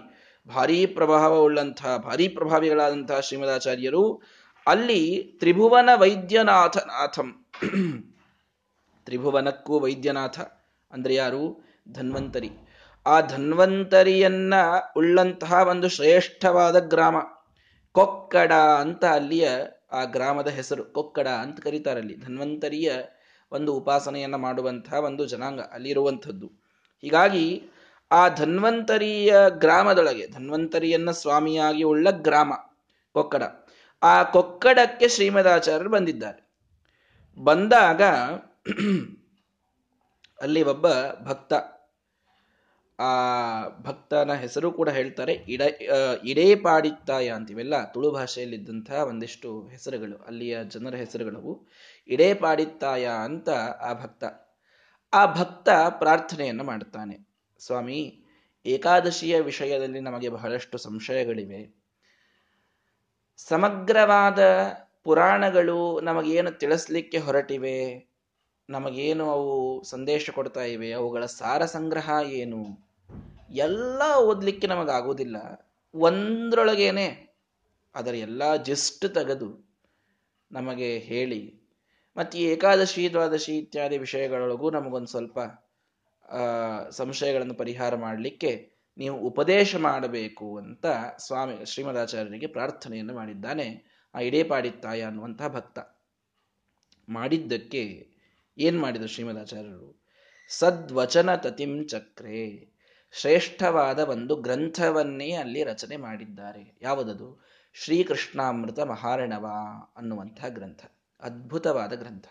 [0.48, 4.22] ಭಾರೀ ಪ್ರಭಾವವುಳ್ಳಂತಹ ಭಾರೀ ಪ್ರಭಾವಿಗಳಾದಂತಹ ಶ್ರೀಮದಾಚಾರ್ಯರು
[4.68, 7.46] ಅಲ್ಲಿ ತ್ರಿಭುವನ ವೈದ್ಯನಾಥನಾಥಂ
[9.06, 10.40] ತ್ರಿಭುವನಕ್ಕೂ ವೈದ್ಯನಾಥ
[10.92, 11.68] ಅಂದ್ರೆ ಯಾರು?
[11.92, 12.50] ಧನ್ವಂತರಿ.
[13.08, 14.54] ಆ ಧನ್ವಂತರಿಯನ್ನ
[14.98, 17.16] ಉಳ್ಳಂತಹ ಒಂದು ಶ್ರೇಷ್ಠವಾದ ಗ್ರಾಮ.
[17.92, 19.50] ಕೊಕ್ಕಡ ಅಂತ ಅಲ್ಲಿಯ
[19.92, 20.86] ಆ ಗ್ರಾಮದ ಹೆಸರು.
[20.86, 22.16] ಕೊಕ್ಕಡ ಅಂತ ಕರೀತಾರೆ ಅಲ್ಲಿ.
[22.18, 22.92] ಧನ್ವಂತರಿಯ
[23.52, 26.52] ಒಂದು ಉಪಾಸನೆಯನ್ನ ಮಾಡುವಂತಹ ಒಂದು ಜನಾಂಗ ಅಲ್ಲಿರುವಂಥದ್ದು.
[27.02, 27.64] ಹೀಗಾಗಿ
[28.12, 32.54] ಆ ಧನ್ವಂತರಿಯ ಗ್ರಾಮದೊಳಗೆ, ಧನ್ವಂತರಿಯನ್ನ ಸ್ವಾಮಿಯಾಗಿ ಉಳ್ಳ ಗ್ರಾಮ
[33.14, 33.44] ಕೊಕ್ಕಡ.
[34.04, 36.48] ಆ ಕೊಕ್ಕಡಕ್ಕೆ ಶ್ರೀಮದಾಚಾರ್ಯರು ಬಂದಿದ್ದಾರೆ.
[37.44, 38.02] ಬಂದಾಗ
[40.42, 40.88] ಅಲ್ಲಿ ಒಬ್ಬ
[41.24, 41.54] ಭಕ್ತ
[43.00, 43.10] ಆ
[43.68, 45.62] ಭಕ್ತನ ಹೆಸರು ಕೂಡ ಹೇಳ್ತಾರೆ, ಇಡ
[46.24, 51.68] ಇಡೇ ಪಾಡಿತ್ತಾಯ ಅಂತೀವಲ್ಲ, ತುಳು ಭಾಷೆಯಲ್ಲಿದ್ದಂತಹ ಒಂದಿಷ್ಟು ಹೆಸರುಗಳು, ಅಲ್ಲಿಯ ಜನರ ಹೆಸರುಗಳು
[52.08, 53.50] ಇಡೇ ಪಾಡಿತ್ತಾಯ ಅಂತ
[53.82, 54.24] ಆ ಭಕ್ತ
[55.14, 57.28] ಆ ಭಕ್ತ ಪ್ರಾರ್ಥನೆಯನ್ನು ಮಾಡ್ತಾನೆ
[57.60, 58.24] ಸ್ವಾಮಿ,
[58.66, 61.78] ಏಕಾದಶಿಯ ವಿಷಯದಲ್ಲಿ ನಮಗೆ ಬಹಳಷ್ಟು ಸಂಶಯಗಳಿವೆ.
[63.38, 64.40] ಸಮಗ್ರವಾದ
[65.04, 68.08] ಪುರಾಣಗಳು ನಮಗೇನು ತಿಳಿಸ್ಲಿಕ್ಕೆ ಹೊರಟಿವೆ?
[68.70, 70.92] ನಮಗೇನು ಅವು ಸಂದೇಶ ಕೊಡ್ತಾ ಇವೆ?
[70.94, 72.87] ಅವುಗಳ ಸಾರ ಸಂಗ್ರಹ ಏನು?
[73.50, 75.36] ಎಲ್ಲ ಓದಲಿಕ್ಕೆ ನಮಗಾಗೋದಿಲ್ಲ
[75.96, 77.36] ಒಂದರೊಳಗೇನೆ
[77.96, 79.68] ಅದರ ಎಲ್ಲ ಜಸ್ಟ್ ತೆಗೆದು
[80.52, 81.62] ನಮಗೆ ಹೇಳಿ,
[82.18, 85.40] ಮತ್ತು ಏಕಾದಶಿ, ದ್ವಾದಶಿ ಇತ್ಯಾದಿ ವಿಷಯಗಳೊಳಗೂ ನಮಗೊಂದು ಸ್ವಲ್ಪ
[86.90, 90.86] ಸಂಶಯಗಳನ್ನು ಪರಿಹಾರ ಮಾಡಲಿಕ್ಕೆ ನೀವು ಉಪದೇಶ ಮಾಡಬೇಕು ಅಂತ
[91.18, 93.98] ಸ್ವಾಮಿ, ಶ್ರೀಮದಾಚಾರ್ಯರಿಗೆ ಪ್ರಾರ್ಥನೆಯನ್ನು ಮಾಡಿದ್ದಾನೆ.
[94.16, 95.80] ಆ ಇಡೇಪಾಡಿತ್ತಾಯ ಅನ್ನುವಂತಹ ಭಕ್ತ.
[97.10, 98.08] ಮಾಡಿದ್ದಕ್ಕೆ
[98.58, 100.06] ಏನು ಮಾಡಿದರು ಶ್ರೀಮದಾಚಾರ್ಯರು?
[100.48, 102.77] ಸದ್ವಚನ ತತಿಂ ಚಕ್ರೆ.
[103.20, 106.78] ಶ್ರೇಷ್ಠವಾದ ಒಂದು ಗ್ರಂಥವನ್ನೇ ಅಲ್ಲಿ ರಚನೆ ಮಾಡಿದ್ದಾರೆ.
[106.82, 107.46] ಯಾವುದದು?
[107.74, 109.50] ಶ್ರೀಕೃಷ್ಣಾಮೃತ ಮಹಾರಣವ
[109.98, 110.86] ಅನ್ನುವಂಥ ಗ್ರಂಥ.
[111.22, 112.26] ಅದ್ಭುತವಾದ ಗ್ರಂಥ.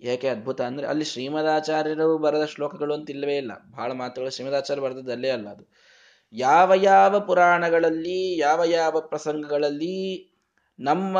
[0.00, 3.52] ಏಕೆ ಅದ್ಭುತ ಅಂದರೆ ಅಲ್ಲಿ ಶ್ರೀಮದಾಚಾರ್ಯರು ಬರೆದ ಶ್ಲೋಕಗಳು ಅಂತ ಇಲ್ಲವೇ ಇಲ್ಲ.
[3.70, 5.72] ಬಹಳ ಮಾತುಗಳು ಶ್ರೀಮದಾಚಾರ್ಯ ಬರೆದದ್ದಲ್ಲೇ ಅಲ್ಲ ಅದು.
[6.32, 10.32] ಯಾವ ಯಾವ ಪುರಾಣಗಳಲ್ಲಿ, ಯಾವ ಯಾವ ಪ್ರಸಂಗಗಳಲ್ಲಿ
[10.80, 11.18] ನಮ್ಮ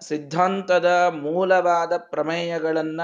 [0.00, 3.00] ಸಿದ್ಧಾಂತದ ಮೂಲವಾದ ಪ್ರಮೇಯಗಳನ್ನ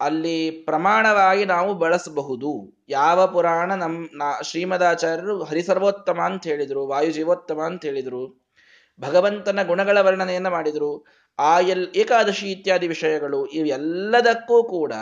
[0.00, 2.80] ಅಲ್ಲಿ ಪ್ರಮಾಣವಾಗಿ ನಾವು ಬಳಸಬಹುದು.
[2.88, 8.42] ಯಾವ ಪುರಾಣ ನಮ್, ನಾ, ಶ್ರೀಮದಾಚಾರ್ಯರು ಹರಿಸರ್ವೋತ್ತಮ ಅಂತ ಹೇಳಿದರು ವಾಯು ಜೀವೋತ್ತಮ ಅಂತ ಹೇಳಿದರು,
[9.00, 11.06] ಭಗವಂತನ ಗುಣಗಳ ವರ್ಣನೆಯನ್ನು ಮಾಡಿದ್ರು,
[11.38, 14.92] ಆ ಎಲ್, ಏಕಾದಶಿ ಇತ್ಯಾದಿ ವಿಷಯಗಳು ಇವೆಲ್ಲದಕ್ಕೂ ಕೂಡ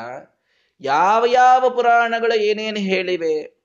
[0.81, 3.59] ಯಾವ ಯಾವ ಪುರಾಣಗಳು ಏನೇನು ಹೇಳಿವೆ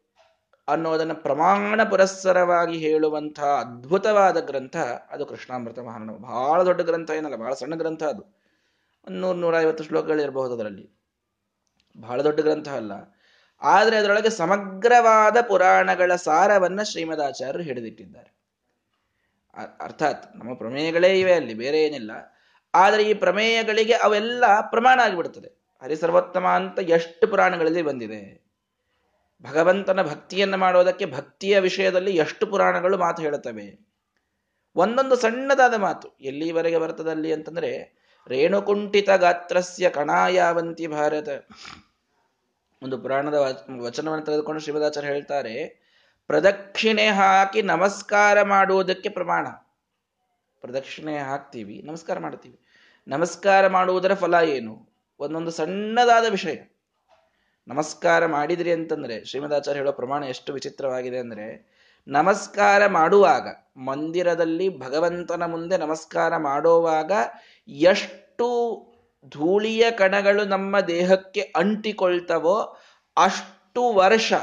[0.68, 4.78] ಅನ್ನೋದನ್ನು ಪ್ರಮಾಣ ಪುರಸ್ಸರವಾಗಿ ಹೇಳುವಂತಹ ಅದ್ಭುತವಾದ ಗ್ರಂಥ,
[5.10, 8.22] ಅದು ಕೃಷ್ಣಾಮೃತ ಮಹಾರಣ, ಬಹಳ ದೊಡ್ಡ ಗ್ರಂಥ ಏನಲ್ಲ, ಬಹಳ ಸಣ್ಣ ಗ್ರಂಥ ಅದು.
[9.08, 11.03] ಒಂದು ನೂರು ನೂರ ಐವತ್ತು ಶ್ಲೋಕಗಳು ಇರಬಹುದು ಅದರಲ್ಲಿ.
[11.98, 12.92] ಬಹಳ ದೊಡ್ಡ ಗ್ರಂಥ ಅಲ್ಲ.
[13.62, 18.34] ಆದರೆ ಅದರೊಳಗೆ ಸಮಗ್ರವಾದ ಪುರಾಣಗಳ ಸಾರವನ್ನ ಶ್ರೀಮದಾಚಾರ್ಯರು ಹಿಡಿದಿಟ್ಟಿದ್ದಾರೆ.
[19.82, 22.12] ಅರ್ಥಾತ್ ನಮ್ಮ ಪ್ರಮೇಯಗಳೇ ಇವೆ ಅಲ್ಲಿ, ಬೇರೆ ಏನಿಲ್ಲ.
[22.74, 25.64] ಆದರೆ ಈ ಪ್ರಮೇಯಗಳಿಗೆ ಅವೆಲ್ಲ ಪ್ರಮಾಣ ಆಗಿಬಿಡ್ತದೆ.
[25.82, 28.44] ಹರಿಸರ್ವೋತ್ತಮ ಅಂತ ಎಷ್ಟು ಪುರಾಣಗಳಲ್ಲಿ ಬಂದಿದೆ.
[29.42, 33.88] ಭಗವಂತನ ಭಕ್ತಿಯನ್ನು ಮಾಡೋದಕ್ಕೆ ಭಕ್ತಿಯ ವಿಷಯದಲ್ಲಿ ಎಷ್ಟು ಪುರಾಣಗಳು ಮಾತು ಹೇಳುತ್ತವೆ.
[34.76, 41.28] ಒಂದೊಂದು ಸಣ್ಣದಾದ ಮಾತು, ಎಲ್ಲಿವರೆಗೆ ಬರ್ತದಲ್ಲಿ ಅಂತಂದ್ರೆ ರೇಣುಕುಂಠಿತ ಗಾತ್ರಸ್ಯ ಕಣಾಯಾವಂತಿ ಭಾರತ.
[42.84, 43.34] ಒಂದು ಪುರಾಣದ
[43.80, 45.84] ವಚನವನ್ನು ತೆಗೆದುಕೊಂಡು ಶ್ರೀಮದಾಚಾರ್ಯ ಹೇಳ್ತಾರೆ,
[46.28, 49.48] ಪ್ರದಕ್ಷಿಣೆ ಹಾಕಿ ನಮಸ್ಕಾರ ಮಾಡುವುದಕ್ಕೆ ಪ್ರಮಾಣ.
[50.62, 52.60] ಪ್ರದಕ್ಷಿಣೆ ಹಾಕ್ತೀವಿ, ನಮಸ್ಕಾರ ಮಾಡ್ತೀವಿ.
[53.08, 54.90] ನಮಸ್ಕಾರ ಮಾಡುವುದರ ಫಲ ಏನು?
[55.20, 56.56] ಒಂದೊಂದು ಸಣ್ಣದಾದ ವಿಷಯ.
[57.68, 61.73] ನಮಸ್ಕಾರ ಮಾಡಿದ್ರಿ ಅಂತಂದ್ರೆ, ಶ್ರೀಮದಾಚಾರ್ಯ ಹೇಳೋ ಪ್ರಮಾಣ ಎಷ್ಟು ವಿಚಿತ್ರವಾಗಿದೆ ಅಂದ್ರೆ
[62.08, 67.12] ನಮಸ್ಕಾರ ಮಾಡುವಾಗ, ಮಂದಿರದಲ್ಲಿ ಭಗವಂತನ ಮುಂದೆ ನಮಸ್ಕಾರ ಮಾಡುವಾಗ
[67.68, 68.78] ಎಷ್ಟು
[69.30, 72.78] ಧೂಳಿಯ ಕಣಗಳು ನಮ್ಮ ದೇಹಕ್ಕೆ ಅಂಟಿಕೊಳ್ತವೋ
[73.18, 74.34] ಅಷ್ಟು ವರ್ಷ,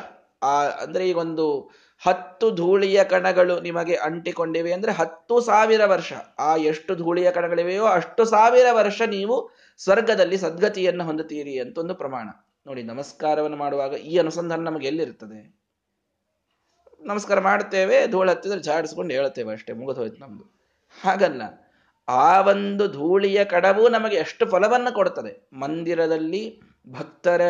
[0.43, 1.71] ಆ, ಅಂದ್ರೆ ಈ ಒಂದು
[2.07, 6.13] ಹತ್ತು ಧೂಳಿಯ ಕಣಗಳು ನಿಮಗೆ ಅಂಟಿಕೊಂಡಿವೆ ಅಂದ್ರೆ ಹತ್ತು ಸಾವಿರ ವರ್ಷ.
[6.39, 12.29] ಆ ಎಷ್ಟು ಧೂಳಿಯ ಕಣಗಳಿವೆಯೋ ಅಷ್ಟು ಸಾವಿರ ವರ್ಷ ನೀವು ಸ್ವರ್ಗದಲ್ಲಿ ಸದ್ಗತಿಯನ್ನು ಹೊಂದುತ್ತೀರಿ ಅಂತ ಒಂದು ಪ್ರಮಾಣ.
[12.67, 15.60] ನೋಡಿ, ನಮಸ್ಕಾರವನ್ನು ಮಾಡುವಾಗ ಈ ಅನುಸಂಧಾನ ನಮಗೆ ಎಲ್ಲಿರ್ತದೆ
[17.07, 20.45] ನಮಸ್ಕಾರ ಮಾಡ್ತೇವೆ, ಧೂಳು ಹತ್ತಿದ್ರೆ ಝಾಡಿಸ್ಕೊಂಡು ಹೇಳ್ತೇವೆ ಅಷ್ಟೇ, ಮುಗಿದು ಹೋಯ್ತು ನಮ್ದು.
[21.03, 21.43] ಹಾಗಲ್ಲ.
[22.09, 25.49] ಆ ಒಂದು ಧೂಳಿಯ ಕಡವು ನಮಗೆ ಎಷ್ಟು ಫಲವನ್ನು ಕೊಡ್ತದೆ?
[25.53, 27.41] ಮಂದಿರದಲ್ಲಿ ಭಕ್ತರ,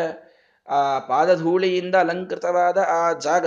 [0.68, 3.46] ಆ ಪಾದಧೂಳಿಯಿಂದ ಅಲಂಕೃತವಾದ ಆ ಜಾಗ,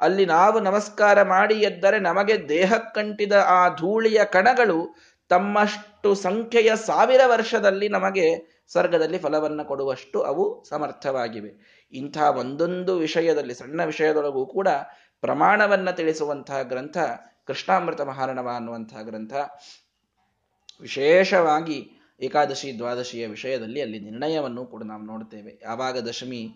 [0.00, 4.96] ಅಲ್ಲಿ ನಾವು ನಮಸ್ಕಾರ ಮಾಡಿ ಎದ್ದರೆ ನಮಗೆ ದೇಹಕ್ಕಂಟಿದ ಆ ಧೂಳಿಯ ಕಣಗಳು
[5.28, 8.26] ತಮ್ಮಷ್ಟು ಸಂಖ್ಯೆಯ ಸಾವಿರ ವರ್ಷದಲ್ಲಿ ನಮಗೆ
[8.72, 11.86] ಸ್ವರ್ಗದಲ್ಲಿ ಫಲವನ್ನು ಕೊಡುವಷ್ಟು ಅವು ಸಮರ್ಥವಾಗಿವೆ.
[11.92, 14.68] ಇಂಥ ಒಂದೊಂದು ವಿಷಯದಲ್ಲಿ, ಸಣ್ಣ ವಿಷಯದೊಳಗೂ ಕೂಡ
[15.20, 16.98] ಪ್ರಮಾಣವನ್ನು ತಿಳಿಸುವಂತಹ ಗ್ರಂಥ,
[17.46, 19.34] ಕೃಷ್ಣಾಮೃತ ಮಹಾರಣವ ಅನ್ನುವಂತಹ ಗ್ರಂಥ.
[20.80, 25.60] ವಿಶೇಷವಾಗಿ ಏಕಾದಶಿ, ದ್ವಾದಶಿಯ ವಿಷಯದಲ್ಲಿ ಅಲ್ಲಿ ನಿರ್ಣಯವನ್ನು ಕೂಡ ನಾವು ನೋಡ್ತೇವೆ.
[25.62, 26.50] ಯಾವಾಗ ದಶಮಿ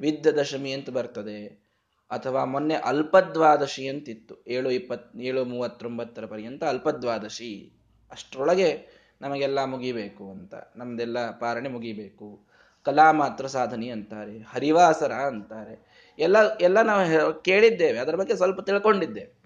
[0.00, 1.62] ವಿದ್ಯ ದಶಮಿ ಅಂತ ಬರ್ತದೆ,
[2.10, 4.44] ಅಥವಾ ಮೊನ್ನೆ ಅಲ್ಪದ್ವಾದಶಿ ಅಂತಿತ್ತು.
[4.46, 7.72] ಏಳು ಇಪ್ಪತ್, ಏಳು ಮೂವತ್ತೊಂಬತ್ತರ ಪರ್ಯಂತ ಅಲ್ಪದ್ವಾದಶಿ.
[8.10, 12.46] ಅಷ್ಟರೊಳಗೆ ನಮಗೆಲ್ಲ ಮುಗಿಬೇಕು ಅಂತ, ನಮ್ದೆಲ್ಲ ಪಾರಣೆ ಮುಗಿಬೇಕು.
[12.84, 15.91] ಕಲಾ ಮಾತ್ರ ಸಾಧನೆ ಅಂತಾರೆ, ಹರಿವಾಸರ ಅಂತಾರೆ.
[16.18, 17.98] ಎಲ್ಲ ಎಲ್ಲ ನಾವು ಕೇಳಿದ್ದೇವೆ.
[17.98, 19.42] ಅದರ ಬಗ್ಗೆ ಸ್ವಲ್ಪ ತಿಳ್ಕೊಂಡಿದ್ದೇವೆ.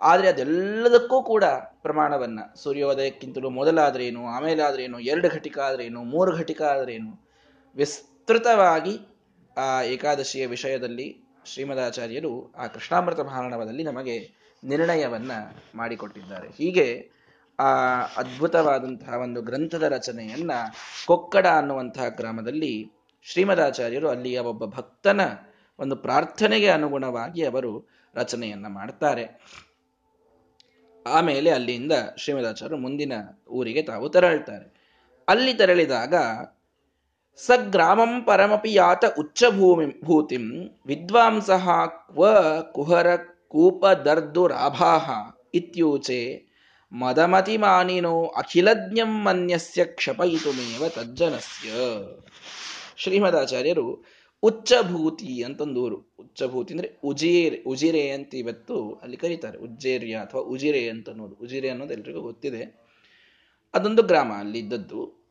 [0.00, 1.44] ಆದರೆ ಅದೆಲ್ಲದಕ್ಕೂ ಕೂಡ
[1.82, 7.28] ಪ್ರಮಾಣವನ್ನು ಸೂರ್ಯೋದಯಕ್ಕಿಂತಲೂ ಮೊದಲಾದ್ರೇನು, ಆಮೇಲಾದ್ರೇನು, ಎರಡು ಘಟಿಕ ಆದ್ರೇನು, ಮೂರು ಘಟಿಕ ಆದ್ರೇನು
[7.76, 8.98] ವಿಸ್ತೃತವಾಗಿ
[9.56, 15.32] ಆ ಏಕಾದಶಿಯ ವಿಷಯದಲ್ಲಿ ಶ್ರೀಮದಾಚಾರ್ಯರು ಆ ಕೃಷ್ಣಾಮೃತ ಮಹಾರಣವದಲ್ಲಿ ನಮಗೆ ನಿರ್ಣಯವನ್ನ
[15.74, 16.48] ಮಾಡಿಕೊಟ್ಟಿದ್ದಾರೆ.
[16.48, 17.10] ಹೀಗೆ
[17.58, 20.50] ಆ ಅದ್ಭುತವಾದಂತಹ ಒಂದು ಗ್ರಂಥದ ರಚನೆಯನ್ನ
[21.06, 22.90] ಕೊಕ್ಕಡ ಅನ್ನುವಂತಹ ಗ್ರಾಮದಲ್ಲಿ
[23.22, 25.20] ಶ್ರೀಮದಾಚಾರ್ಯರು ಅಲ್ಲಿಯ ಒಬ್ಬ ಭಕ್ತನ
[25.78, 29.40] ಒಂದು ಪ್ರಾರ್ಥನೆಗೆ ಅನುಗುಣವಾಗಿ ಅವರು ರಚನೆಯನ್ನ ಮಾಡ್ತಾರೆ.
[31.06, 33.12] ಆಮೇಲೆ ಅಲ್ಲಿಂದ ಶ್ರೀಮದಾಚಾರ್ಯರು ಮುಂದಿನ
[33.48, 34.66] ಊರಿಗೆ ತಾವು ತೆರಳ್ತಾರೆ.
[35.28, 36.14] ಅಲ್ಲಿ ತೆರಳಿದಾಗ
[37.36, 41.50] ಸ ಗ್ರಾಮಂ ಪರಮಪಿ ಯಾತ ಉಚ್ಚಭೂಮಿ ಭೂತಿಂ ವಿದ್ವಾಂಸ
[41.86, 42.26] ಕ್ವ
[42.62, 43.16] ಕುಹರ
[43.48, 45.10] ಕೂಪ ದರ್ದು ರಾಭಾಹ
[45.54, 46.46] ಇತ್ಯೂಚೆ
[46.92, 51.70] ಮದಮತಿಮಾನಿನೋ ಅಖಿಲಜ್ಞಂ ಮನ್ಯಸ್ಯ ಕ್ಷಪಯಿತುಮೇವ ತಜ್ಜನಸ್ಯ.
[52.96, 54.04] ಶ್ರೀಮದಾಚಾರ್ಯರು
[54.42, 55.96] ಉಚ್ಚಭೂತಿ ಅಂತಂದೂರು.
[56.20, 59.58] ಉಚ್ಚಭೂತಿ ಅಂದ್ರೆ ಉಜೇರೆ, ಉಜಿರೆ ಅಂತ ಇವತ್ತು ಅಲ್ಲಿ ಕರೀತಾರೆ.
[59.58, 62.86] ಉಜ್ಜೇರ್ಯ ಅಥವಾ ಉಜಿರೆ ಅಂತ ಅನ್ನೋದು ಉಜಿರೆ ಅನ್ನೋದು ಎಲ್ರಿಗೂ ಗೊತ್ತಿದೆ.
[63.74, 65.26] ಅದೊಂದು ಗ್ರಾಮ ಅಲ್ಲಿ ಇದ್ದದ್ದು.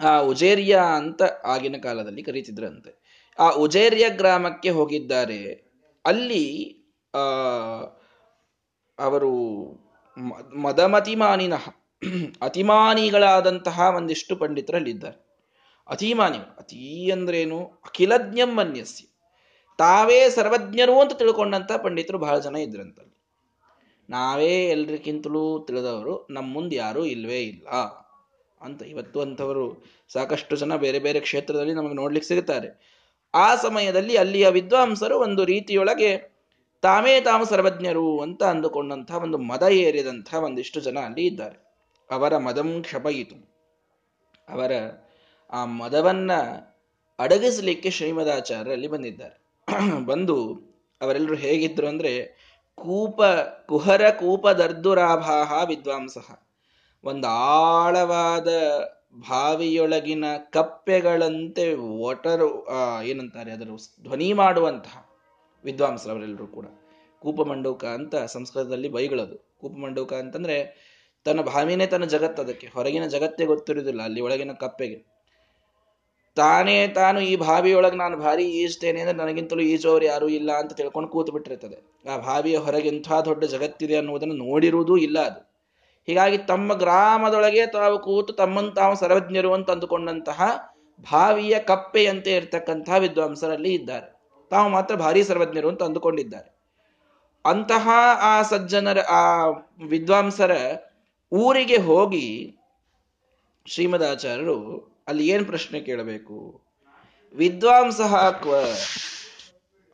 [0.00, 3.24] ಆ ಉಜೇರಿಯ ಅಂತ ಆಗಿನ ಕಾಲದಲ್ಲಿ ಕರೀತಿದ್ರಂತೆ.
[3.38, 5.70] ಆ ಉಜೇರಿಯ ಗ್ರಾಮಕ್ಕೆ ಹೋಗಿದ್ದಾರೆ.
[6.06, 6.66] ಅಲ್ಲಿ
[8.98, 9.32] ಅವರು
[10.56, 11.68] ಮದಮತಿಮಾನಿನಃ
[12.42, 15.27] ಅತಿಮಾನಿಗಳಾದಂತಹ ಒಂದಿಷ್ಟು ಪಂಡಿತರಲ್ಲಿದ್ದಾರೆ.
[15.88, 19.04] ಅತಿಮಾನಿ, ಅತೀ ಅಂದ್ರೇನು ಅಖಿಲಜ್ಞಂ ಮನ್ಯಸ್ಯ
[19.78, 23.16] ತಾವೇ ಸರ್ವಜ್ಞರು ಅಂತ ತಿಳ್ಕೊಂಡಂತ ಪಂಡಿತರು ಬಹಳ ಜನ ಇದ್ರಂತಲ್ಲಿ.
[24.10, 27.68] ನಾವೇ ಎಲ್ರಿಗಿಂತಲೂ ತಿಳಿದವರು ನಮ್ಮ ಮುಂದೆ ಯಾರೂ ಇಲ್ವೇ ಇಲ್ಲ
[28.60, 29.64] ಅಂತ ಇವತ್ತು ಅಂಥವರು
[30.08, 32.68] ಸಾಕಷ್ಟು ಜನ ಬೇರೆ ಬೇರೆ ಕ್ಷೇತ್ರದಲ್ಲಿ ನಮಗೆ ನೋಡ್ಲಿಕ್ಕೆ ಸಿಗುತ್ತಾರೆ.
[33.34, 36.38] ಆ ಸಮಯದಲ್ಲಿ ಅಲ್ಲಿಯ ವಿದ್ವಾಂಸರು ಒಂದು ರೀತಿಯೊಳಗೆ
[36.82, 41.58] ತಾವೇ ತಾವು ಸರ್ವಜ್ಞರು ಅಂತ ಅಂದುಕೊಂಡಂತಹ ಒಂದು ಮದ ಏರಿದಂಥ ಒಂದಿಷ್ಟು ಜನ ಅಲ್ಲಿ ಇದ್ದಾರೆ.
[42.10, 43.36] ಅವರ ಮದಂ ಕ್ಷಪಯಿತು.
[44.48, 44.72] ಅವರ
[45.50, 46.30] ಆ ಮದವನ್ನ
[47.18, 49.48] ಅಡಗಿಸಲಿಕ್ಕೆ ಶ್ರೀಮದಾಚಾರ್ಯರಲ್ಲಿ ಬಂದಿದ್ದಾರೆ.
[50.04, 50.54] ಬಂದು
[51.02, 52.38] ಅವರೆಲ್ಲರೂ ಹೇಗಿದ್ರು ಅಂದ್ರೆ,
[52.74, 53.22] ಕೂಪ
[53.66, 56.18] ಕುಹರ ಕೂಪದರ್ದುರಾಭಾಹ ವಿದ್ವಾಂಸ.
[57.04, 58.48] ಒಂದು ಆಳವಾದ
[59.14, 62.68] ಬಾವಿಯೊಳಗಿನ ಕಪ್ಪೆಗಳಂತೆ ಒಟರು
[63.02, 63.68] ಏನಂತಾರೆ, ಅದರ
[64.02, 65.08] ಧ್ವನಿ ಮಾಡುವಂತಹ
[65.64, 66.66] ವಿದ್ವಾಂಸರು ಅವರೆಲ್ಲರೂ ಕೂಡ.
[67.20, 69.58] ಕೂಪಮಂಡೂಕ ಅಂತ ಸಂಸ್ಕೃತದಲ್ಲಿ ಬೈಗಳದು.
[69.60, 70.88] ಕೂಪಮಂಡೂಕ ಅಂತಂದ್ರೆ,
[71.24, 72.66] ತನ್ನ ಭಾವಿನೇ ತನ್ನ ಜಗತ್ತು ಅದಕ್ಕೆ.
[72.66, 75.17] ಹೊರಗಿನ ಜಗತ್ತೇ ಗೊತ್ತಿರುವುದಿಲ್ಲ, ಅಲ್ಲಿ ಒಳಗಿನ ಕಪ್ಪೆಗೆ.
[76.34, 81.32] ತಾನೇ ತಾನು ಈ ಬಾವಿಯೊಳಗೆ ನಾನು ಭಾರಿ ಈಜ್ತೇನೆ ಅಂದ್ರೆ ನನಗಿಂತಲೂ ಈಜೋರು ಯಾರೂ ಇಲ್ಲ ಅಂತ ತಿಳ್ಕೊಂಡು ಕೂತು
[81.32, 85.48] ಬಿಟ್ಟಿರ್ತದೆ ಆ ಬಾವಿಯ ಹೊರಗೆ ಇಂಥ ದೊಡ್ಡ ಜಗತ್ತಿದೆ ಅನ್ನುವುದನ್ನು ನೋಡಿರುವುದೂ ಇಲ್ಲ ಅದು.
[86.06, 90.42] ಹೀಗಾಗಿ ತಮ್ಮ ಗ್ರಾಮದೊಳಗೆ ತಾವು ಕೂತು ತಮ್ಮನ್ನು ತಾವು ಸರ್ವಜ್ಞರು ಅಂತ ಅಂದುಕೊಂಡಂತಹ
[91.12, 94.20] ಭಾವಿಯ ಕಪ್ಪೆಯಂತೆ ಇರತಕ್ಕಂತಹ ವಿದ್ವಾಂಸರಲ್ಲಿ ಇದ್ದಾರೆ.
[94.50, 96.58] ತಾವು ಮಾತ್ರ ಭಾರಿ ಸರ್ವಜ್ಞರು ಅಂತ ಅಂದುಕೊಂಡಿದ್ದಾರೆ.
[97.44, 97.88] ಅಂತಹ
[98.20, 99.46] ಆ ಸಜ್ಜನರ, ಆ
[99.88, 100.56] ವಿದ್ವಾಂಸರ
[101.32, 102.56] ಊರಿಗೆ ಹೋಗಿ
[103.66, 106.64] ಶ್ರೀಮದಾಚಾರ್ಯರು ಅಲ್ಲಿ ಏನು ಪ್ರಶ್ನೆ ಕೇಳಬೇಕು?
[107.34, 108.56] ವಿದ್ವಾಂಸ ಹಾಕುವ.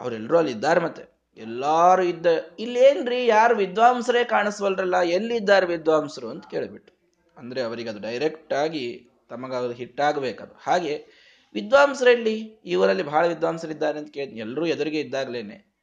[0.01, 1.15] ಅವರೆಲ್ಲರೂ ಅಲ್ಲಿ ಇದ್ದಾರೆ ಮತ್ತೆ.
[1.37, 2.27] ಎಲ್ಲಾರು ಇದ್ದ,
[2.59, 6.95] ಇಲ್ಲೇನ್ರಿ, ಯಾರು ವಿದ್ವಾಂಸರೇ ಕಾಣಿಸ್ವಲ್ರಲ್ಲ, ಎಲ್ಲಿದ್ದಾರೆ ವಿದ್ವಾಂಸರು ಅಂತ ಕೇಳಿಬಿಟ್ಟು.
[7.37, 11.07] ಅಂದ್ರೆ ಅವರಿಗೆ ಅದು ಡೈರೆಕ್ಟ್ ಆಗಿ ತಮಗದು ಹಿಟ್ಟಾಗಬೇಕದು ಹಾಗೆ
[11.55, 15.75] ವಿದ್ವಾಂಸರಲ್ಲಿ, ಇವರಲ್ಲಿ ಬಹಳ ವಿದ್ವಾಂಸರಿದ್ದಾರೆ ಅಂತ ಕೇಳಿ ಎಲ್ಲರೂ ಎದುರಿಗೆ ಇದ್ದಾಗಲೇನೆ.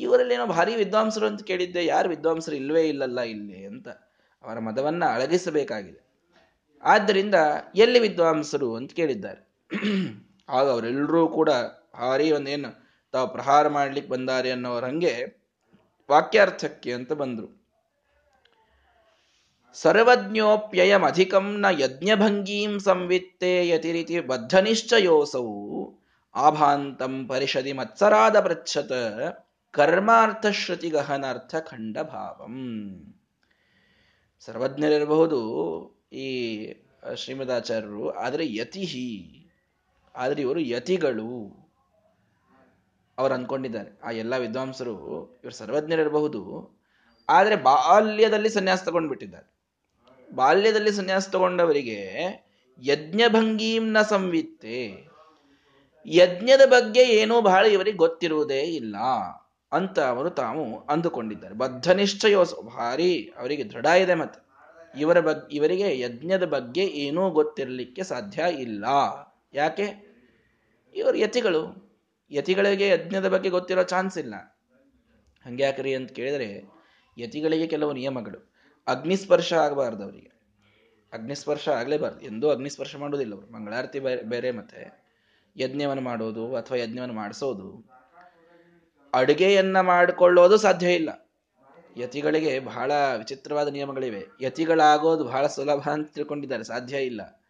[0.00, 3.88] ಇವರಲ್ಲಿ ಏನೋ ಭಾರಿ ವಿದ್ವಾಂಸರು ಅಂತ ಕೇಳಿದ್ದೆ, ಯಾರು ವಿದ್ವಾಂಸರು ಇಲ್ವೇ ಇಲ್ಲಲ್ಲ ಇಲ್ಲಿ ಅಂತ.
[4.44, 6.07] ಅವರ ಮತವನ್ನು ಅಳಗಿಸಬೇಕಾಗಿದೆ.
[6.84, 7.34] ಆದ್ದರಿಂದ
[7.74, 9.48] ಎಲ್ಲಿ ವಿದ್ವಾಂಸರು ಅಂತ ಕೇಳಿದ್ದಾರೆ.
[10.48, 11.50] ಆಗ ಅವರೆಲ್ಲರೂ ಕೂಡ
[11.94, 15.38] ಭಾರಿ ಒಂದೇನು, ತಾವು ಪ್ರಹಾರ ಮಾಡ್ಲಿಕ್ಕೆ ಬಂದಾರೆ ಅನ್ನೋರ ಹಂಗೆ
[16.10, 17.58] ವಾಕ್ಯಾರ್ಥಕ್ಕೆ ಅಂತ ಬಂದರು.
[19.72, 25.46] ಸರ್ವಜ್ಞೋಪ್ಯಯಂ ಅಧಿಕಂ ನ ಯಜ್ಞಭಂಗೀಂ ಸಂವಿತ್ತೇ ಯತಿರಿತಿ ಬದ್ಧನಿಶ್ಚಯೋಸೌ
[26.34, 28.92] ಆಭಾಂತಂ ಪರಿಷದಿ ಮತ್ಸರಾದ ಪೃಚ್ಛತ
[29.70, 31.98] ಕರ್ಮಾರ್ಥ ಶ್ರುತಿ ಗಹನಾರ್ಥ ಖಂಡ
[34.40, 35.40] ಸರ್ವಜ್ಞರಿರಬಹುದು
[36.12, 36.28] ಈ
[37.14, 39.34] ಶ್ರೀಮದಾಚಾರ್ಯರು, ಆದರೆ ಯತಿಹಿ,
[40.14, 41.30] ಆದರೆ ಇವರು ಯತಿಗಳು
[43.18, 44.00] ಅವರು ಅಂದ್ಕೊಂಡಿದ್ದಾರೆ.
[44.04, 44.94] ಆ ಎಲ್ಲ ವಿದ್ವಾಂಸರು
[45.34, 46.72] ಇವರು ಸರ್ವಜ್ಞರಿರಬಹುದು,
[47.28, 49.54] ಆದರೆ ಬಾಲ್ಯದಲ್ಲಿ ಸನ್ಯಾಸ ತಗೊಂಡ್ಬಿಟ್ಟಿದ್ದಾರೆ.
[50.34, 52.00] ಬಾಲ್ಯದಲ್ಲಿ ಸನ್ಯಾಸ ತಗೊಂಡವರಿಗೆ
[52.82, 55.08] ಯಜ್ಞಭಂಗೀಂನ ಸಂವಿತ್ತೆ.
[56.06, 58.96] ಯಜ್ಞದ ಬಗ್ಗೆ ಏನೂ ಬಹಳ ಇವರಿಗೆ ಗೊತ್ತಿರುವುದೇ ಇಲ್ಲ
[59.72, 61.54] ಅಂತ ಅವರು ತಾವು ಅಂದುಕೊಂಡಿದ್ದಾರೆ.
[61.54, 64.47] ಬದ್ಧನಿಷ್ಠೆಯೋ ಭಾರಿ ಅವರಿಗೆ ದೃಢ ಇದೆ ಮತ್ತೆ.
[64.96, 68.84] ಇವರ ಬಗ್, ಇವರಿಗೆ ಯಜ್ಞದ ಬಗ್ಗೆ ಏನೂ ಗೊತ್ತಿರಲಿಕ್ಕೆ ಸಾಧ್ಯ ಇಲ್ಲ.
[69.54, 70.08] ಯಾಕೆ?
[70.94, 71.88] ಇವರು ಯತಿಗಳು.
[72.30, 74.34] ಯತಿಗಳಿಗೆ ಯಜ್ಞದ ಬಗ್ಗೆ ಗೊತ್ತಿರೋ ಚಾನ್ಸ್ ಇಲ್ಲ.
[75.46, 76.62] ಹಂಗ್ಯಾಕ್ರಿ ಅಂತ ಕೇಳಿದರೆ,
[77.18, 78.52] ಯತಿಗಳಿಗೆ ಕೆಲವು ನಿಯಮಗಳು.
[78.86, 80.30] ಅಗ್ನಿಸ್ಪರ್ಶ ಆಗಬಾರ್ದು ಅವರಿಗೆ.
[81.12, 82.20] ಅಗ್ನಿಸ್ಪರ್ಶ ಆಗಲೇಬಾರ್ದು.
[82.20, 83.52] ಎಂದೂ ಅಗ್ನಿಸ್ಪರ್ಶ ಮಾಡೋದಿಲ್ಲ ಅವರು.
[83.52, 85.08] ಮಂಗಳಾರತಿ ಬೇರೆ ಮತ್ತೆ.
[85.56, 87.90] ಯಜ್ಞವನ್ನು ಮಾಡೋದು ಅಥವಾ ಯಜ್ಞವನ್ನು ಮಾಡಿಸೋದು.
[89.14, 91.27] ಅಡುಗೆಯನ್ನು ಮಾಡಿಕೊಳ್ಳೋದು ಸಾಧ್ಯ ಇಲ್ಲ.
[91.98, 94.26] ಯತಿಗಳಿಗೆ ಬಹಳ ವಿಚಿತ್ರವಾದ ನಿಯಮಗಳಿವೆ.
[94.40, 96.64] ಯತಿಗಳಾಗೋದು ಬಹಳ ಸುಲಭ ಅಂತ ತಿಳ್ಕೊಂಡಿದ್ದಾರೆ.
[96.64, 97.42] ಸಾಧ್ಯ ಇಲ್ಲ.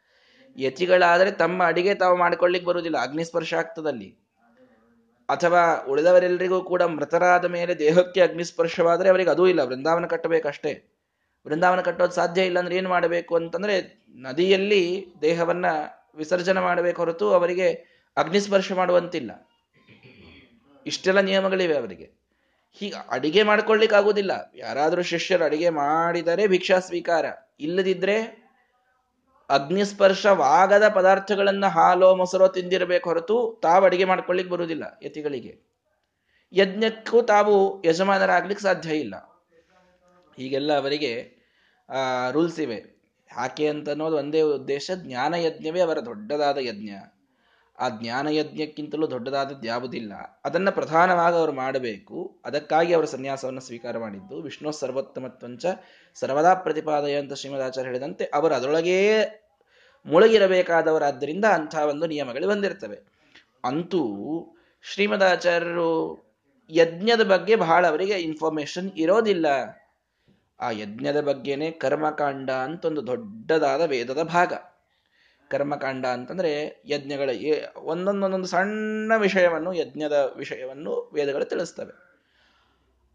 [0.57, 2.99] ಯತಿಗಳಾದರೆ ತಮ್ಮ ಅಡಿಗೆ ತಾವು ಮಾಡ್ಕೊಳ್ಳಿಕ್ ಬರುವುದಿಲ್ಲ.
[2.99, 4.17] ಅಗ್ನಿಸ್ಪರ್ಶ ಆಗ್ತದಲ್ಲಿ.
[5.29, 9.61] ಅಥವಾ ಉಳಿದವರೆಲ್ಲರಿಗೂ ಕೂಡ ಮೃತರಾದ ಮೇಲೆ ದೇಹಕ್ಕೆ ಅಗ್ನಿಸ್ಪರ್ಶವಾದರೆ ಅವರಿಗೆ ಅದೂ ಇಲ್ಲ.
[9.61, 10.85] ವೃಂದಾವನ ಕಟ್ಟಬೇಕಷ್ಟೇ.
[11.47, 15.67] ವೃಂದಾವನ ಕಟ್ಟೋದು ಸಾಧ್ಯ ಇಲ್ಲ ಅಂದ್ರೆ ಏನು ಮಾಡಬೇಕು ಅಂತಂದ್ರೆ ನದಿಯಲ್ಲಿ ದೇಹವನ್ನ
[16.17, 17.73] ವಿಸರ್ಜನೆ ಮಾಡಬೇಕು ಹೊರತು ಅವರಿಗೆ
[18.17, 19.49] ಅಗ್ನಿಸ್ಪರ್ಶ ಮಾಡುವಂತಿಲ್ಲ.
[20.87, 22.18] ಇಷ್ಟೆಲ್ಲ ನಿಯಮಗಳಿವೆ ಅವರಿಗೆ.
[22.79, 27.25] ಹೀಗೆ ಅಡಿಗೆ ಮಾಡ್ಕೊಳ್ಲಿಕ್ಕೆ ಆಗೋದಿಲ್ಲ ಯಾರಾದರೂ ಶಿಷ್ಯರು ಅಡಿಗೆ ಮಾಡಿದರೆ ಭಿಕ್ಷಾ ಸ್ವೀಕಾರ.
[27.61, 28.17] ಇಲ್ಲದಿದ್ರೆ
[29.49, 35.55] ಅಗ್ನಿಸ್ಪರ್ಶವಾಗದ ಪದಾರ್ಥಗಳನ್ನ ಹಾಲೋ, ಮೊಸರೋ ತಿಂದಿರಬೇಕು ಹೊರತು ತಾವು ಅಡಿಗೆ ಮಾಡ್ಕೊಳ್ಳಿಕ್ ಬರುವುದಿಲ್ಲ ಯತಿಗಳಿಗೆ.
[36.53, 39.15] ಯಜ್ಞಕ್ಕೂ ತಾವು ಯಜಮಾನರಾಗ್ಲಿಕ್ಕೆ ಸಾಧ್ಯ ಇಲ್ಲ.
[40.37, 41.13] ಹೀಗೆಲ್ಲ ಅವರಿಗೆ
[42.33, 42.79] ರೂಲ್ಸ್ ಇವೆ.
[43.31, 46.91] ಯಾಕೆ ಅಂತ ಅನ್ನೋದು ಒಂದೇ ಉದ್ದೇಶ, ಜ್ಞಾನ ಯಜ್ಞವೇ ಅವರ ದೊಡ್ಡದಾದ ಯಜ್ಞ.
[47.79, 50.41] ಆ ಜ್ಞಾನಯಜ್ಞಕ್ಕಿಂತಲೂ ದೊಡ್ಡದಾದದ್ದು ಯಾವುದಿಲ್ಲ.
[50.45, 52.41] ಅದನ್ನು ಪ್ರಧಾನವಾಗಿ ಅವರು ಮಾಡಬೇಕು.
[52.45, 54.43] ಅದಕ್ಕಾಗಿ ಅವರು ಸನ್ಯಾಸವನ್ನು ಸ್ವೀಕಾರ ಮಾಡಿದ್ದು.
[54.43, 55.67] ವಿಷ್ಣು ಸರ್ವೋತ್ತಮತ್ವಂಚ
[56.15, 59.25] ಸರ್ವದಾ ಪ್ರತಿಪಾದಯ ಅಂತ ಶ್ರೀಮದಾಚಾರ್ಯ ಹೇಳಿದಂತೆ ಅವರು ಅದರೊಳಗೇ
[60.07, 62.99] ಮುಳುಗಿರಬೇಕಾದವರಾದ್ದರಿಂದ ಅಂಥ ಒಂದು ನಿಯಮಗಳು ಬಂದಿರ್ತವೆ.
[63.65, 64.07] ಅಂತೂ
[64.83, 66.29] ಶ್ರೀಮದಾಚಾರ್ಯರು
[66.71, 69.47] ಯಜ್ಞದ ಬಗ್ಗೆ ಬಹಳ ಅವರಿಗೆ ಇನ್ಫಾರ್ಮೇಶನ್ ಇರೋದಿಲ್ಲ.
[70.61, 74.53] ಆ ಯಜ್ಞದ ಬಗ್ಗೆನೇ ಕರ್ಮಕಾಂಡ ಅಂತ ಒಂದು ದೊಡ್ಡದಾದ ವೇದದ ಭಾಗ.
[75.51, 77.31] ಕರ್ಮಕಾಂಡ ಅಂತಂದ್ರೆ ಯಜ್ಞಗಳ
[77.77, 82.09] ಒಂದೊಂದೊಂದೊಂದು ಸಣ್ಣ ವಿಷಯವನ್ನು, ಯಜ್ಞದ ವಿಷಯವನ್ನು ವೇದಗಳು ತಿಳಿಸ್ತವೆ.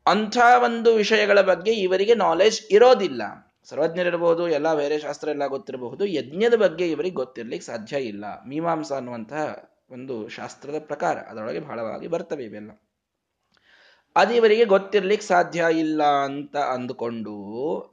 [0.06, 3.22] ಅಂಥ ಒಂದು ವಿಷಯಗಳ ಬಗ್ಗೆ ಇವರಿಗೆ ನಾಲೆಜ್ ಇರೋದಿಲ್ಲ.
[3.64, 8.26] ಸರ್ವಜ್ಞರಿರಬಹುದು ಎಲ್ಲ ಬೇರೆ ಶಾಸ್ತ್ರ ಎಲ್ಲ ಗೊತ್ತಿರಬಹುದು, ಯಜ್ಞದ ಬಗ್ಗೆ ಇವರಿಗೆ ಗೊತ್ತಿರ್ಲಿಕ್ಕೆ ಸಾಧ್ಯ ಇಲ್ಲ.
[8.48, 12.72] ಮೀಮಾಂಸ ಅನ್ನುವಂತಹ ಒಂದು ಶಾಸ್ತ್ರದ ಪ್ರಕಾರ, ಅದರೊಳಗೆ ಬಹಳವಾಗಿ ಬರ್ತವೆ ಇವೆಲ್ಲ.
[14.16, 17.36] ಅದು ಇವರಿಗೆ ಗೊತ್ತಿರ್ಲಿಕ್ಕೆ ಸಾಧ್ಯ ಇಲ್ಲ ಅಂತ ಅಂದುಕೊಂಡು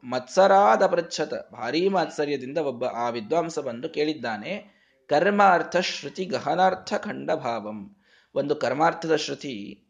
[0.05, 7.97] ಮತ್ಸರಾದ ಪೃಚ್ಛತ, ಭಾರೀ ಮಾತ್ಸರ್ಯದಿಂದ ಒಬ್ಬ ಆ ವಿದ್ವಾಂಸ ಬಂದು ಕೇಳಿದ್ದಾನೆ, ಕರ್ಮಾರ್ಥ ಶ್ರುತಿ ಗಹನಾರ್ಥ ಖಂಡ ಭಾವಂ
[8.35, 9.87] ಒಂದು ಕರ್ಮಾರ್ಥದ ಶ್ರುತಿ,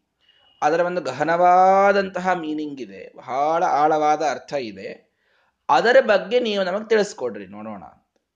[0.61, 5.11] ಅದರ ಒಂದು ಗಹನವಾದಂತಹ ಮೀನಿಂಗ್ ಇದೆ, ಬಹಳ ಆಳವಾದ ಅರ್ಥ ಇದೆ.
[5.69, 7.83] ಅದರ ಬಗ್ಗೆ ನೀವು ನಮಗೆ ತಿಳಿಸ್ಕೊಡ್ರಿ, ನೋಡೋಣ.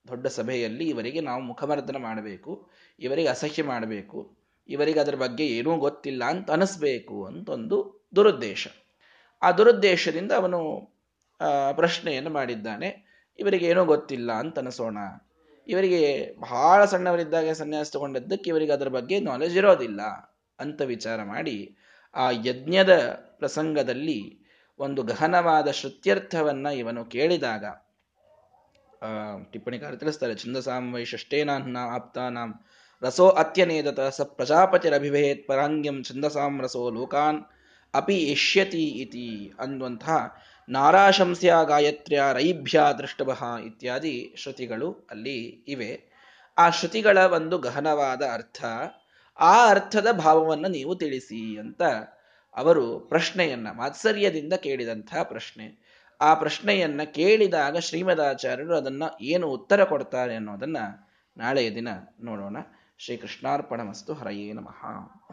[0.08, 4.35] ದೊಡ್ಡ ಸಭೆಯಲ್ಲಿ ಇವರಿಗೆ ನಾವು ಮುಖಮರ್ದನ ಮಾಡಬೇಕು, ಇವರಿಗೆ ಅಸಹ್ಯ ಮಾಡಬೇಕು.
[4.68, 7.76] ಇವರಿಗೆ ಅದರ ಬಗ್ಗೆ ಏನೂ ಗೊತ್ತಿಲ್ಲ ಅಂತ ಅನಿಸ್ಬೇಕು ಅಂತ ಒಂದು
[8.16, 8.68] ದುರುದ್ದೇಶ.
[9.42, 10.60] ಆ ದುರುದ್ದೇಶದಿಂದ ಅವನು
[11.72, 12.88] ಪ್ರಶ್ನೆಯನ್ನು ಮಾಡಿದ್ದಾನೆ.
[13.38, 14.98] ಇವರಿಗೆ ಏನೂ ಗೊತ್ತಿಲ್ಲ ಅಂತ ಅನಿಸೋಣ.
[15.66, 16.02] ಇವರಿಗೆ
[16.40, 20.02] ಬಹಳ ಸಣ್ಣವರಿದ್ದಾಗ ಸನ್ಯಾಸ ತಗೊಂಡದ್ದಕ್ಕೆ ಇವರಿಗೆ ಅದರ ಬಗ್ಗೆ ನಾಲೆಜ್ ಇರೋದಿಲ್ಲ
[20.58, 21.76] ಅಂತ ವಿಚಾರ ಮಾಡಿ
[22.14, 22.92] ಆ ಯಜ್ಞದ
[23.38, 24.20] ಪ್ರಸಂಗದಲ್ಲಿ
[24.78, 27.64] ಒಂದು ಗಹನವಾದ ಶ್ರುತ್ಯರ್ಥವನ್ನು ಇವನು ಕೇಳಿದಾಗ
[29.52, 32.50] ಟಿಪ್ಪಣಿಕಾರ ತಿಳಿಸ್ತಾರೆ ಛಂದಸಾಂ ವೈ ಷಷ್ಟೇನಾನ್ನ ಆಪ್ತಾನಾಂ
[33.02, 37.40] ರಸೋ ಅತ್ಯನೇದತ ಸ ಪ್ರಜಾಪತಿರಭಿಭೇತ್ ಪರಾಂಗ್ಯಂ ಛಂದಸಾಂ ರಸೋ ಲೋಕಾನ್
[37.94, 40.16] ಅಪಿ ಇಷ್ಯತಿ ಇತಿ ಅನ್ನುವಂತಹ
[40.68, 43.30] ನಾರಾಶಂಸ್ಯ ಗಾಯತ್ರ್ಯ ರೈಭ್ಯ ದೃಷ್ಟಭ
[43.66, 45.90] ಇತ್ಯಾದಿ ಶ್ರುತಿಗಳು ಅಲ್ಲಿ ಇವೆ.
[46.58, 48.64] ಆ ಶ್ರುತಿಗಳ ಒಂದು ಗಹನವಾದ ಅರ್ಥ,
[49.38, 51.82] ಆ ಅರ್ಥದ ಭಾವವನ್ನು ನೀವು ತಿಳಿಸಿ ಅಂತ
[52.56, 55.66] ಅವರು ಪ್ರಶ್ನೆಯನ್ನ, ಮಾತ್ಸರ್ಯದಿಂದ ಕೇಳಿದಂತಹ ಪ್ರಶ್ನೆ.
[56.20, 60.76] ಆ ಪ್ರಶ್ನೆಯನ್ನ ಕೇಳಿದಾಗ ಶ್ರೀಮದಾಚಾರ್ಯರು ಅದನ್ನ ಏನು ಉತ್ತರ ಕೊಡ್ತಾರೆ ಅನ್ನೋದನ್ನ
[61.36, 61.88] ನಾಳೆಯ ದಿನ
[62.22, 62.56] ನೋಡೋಣ.
[62.98, 64.80] ಶ್ರೀ ಕೃಷ್ಣಾರ್ಪಣ ಮಸ್ತು ಹರಯೇ ನಮಃ.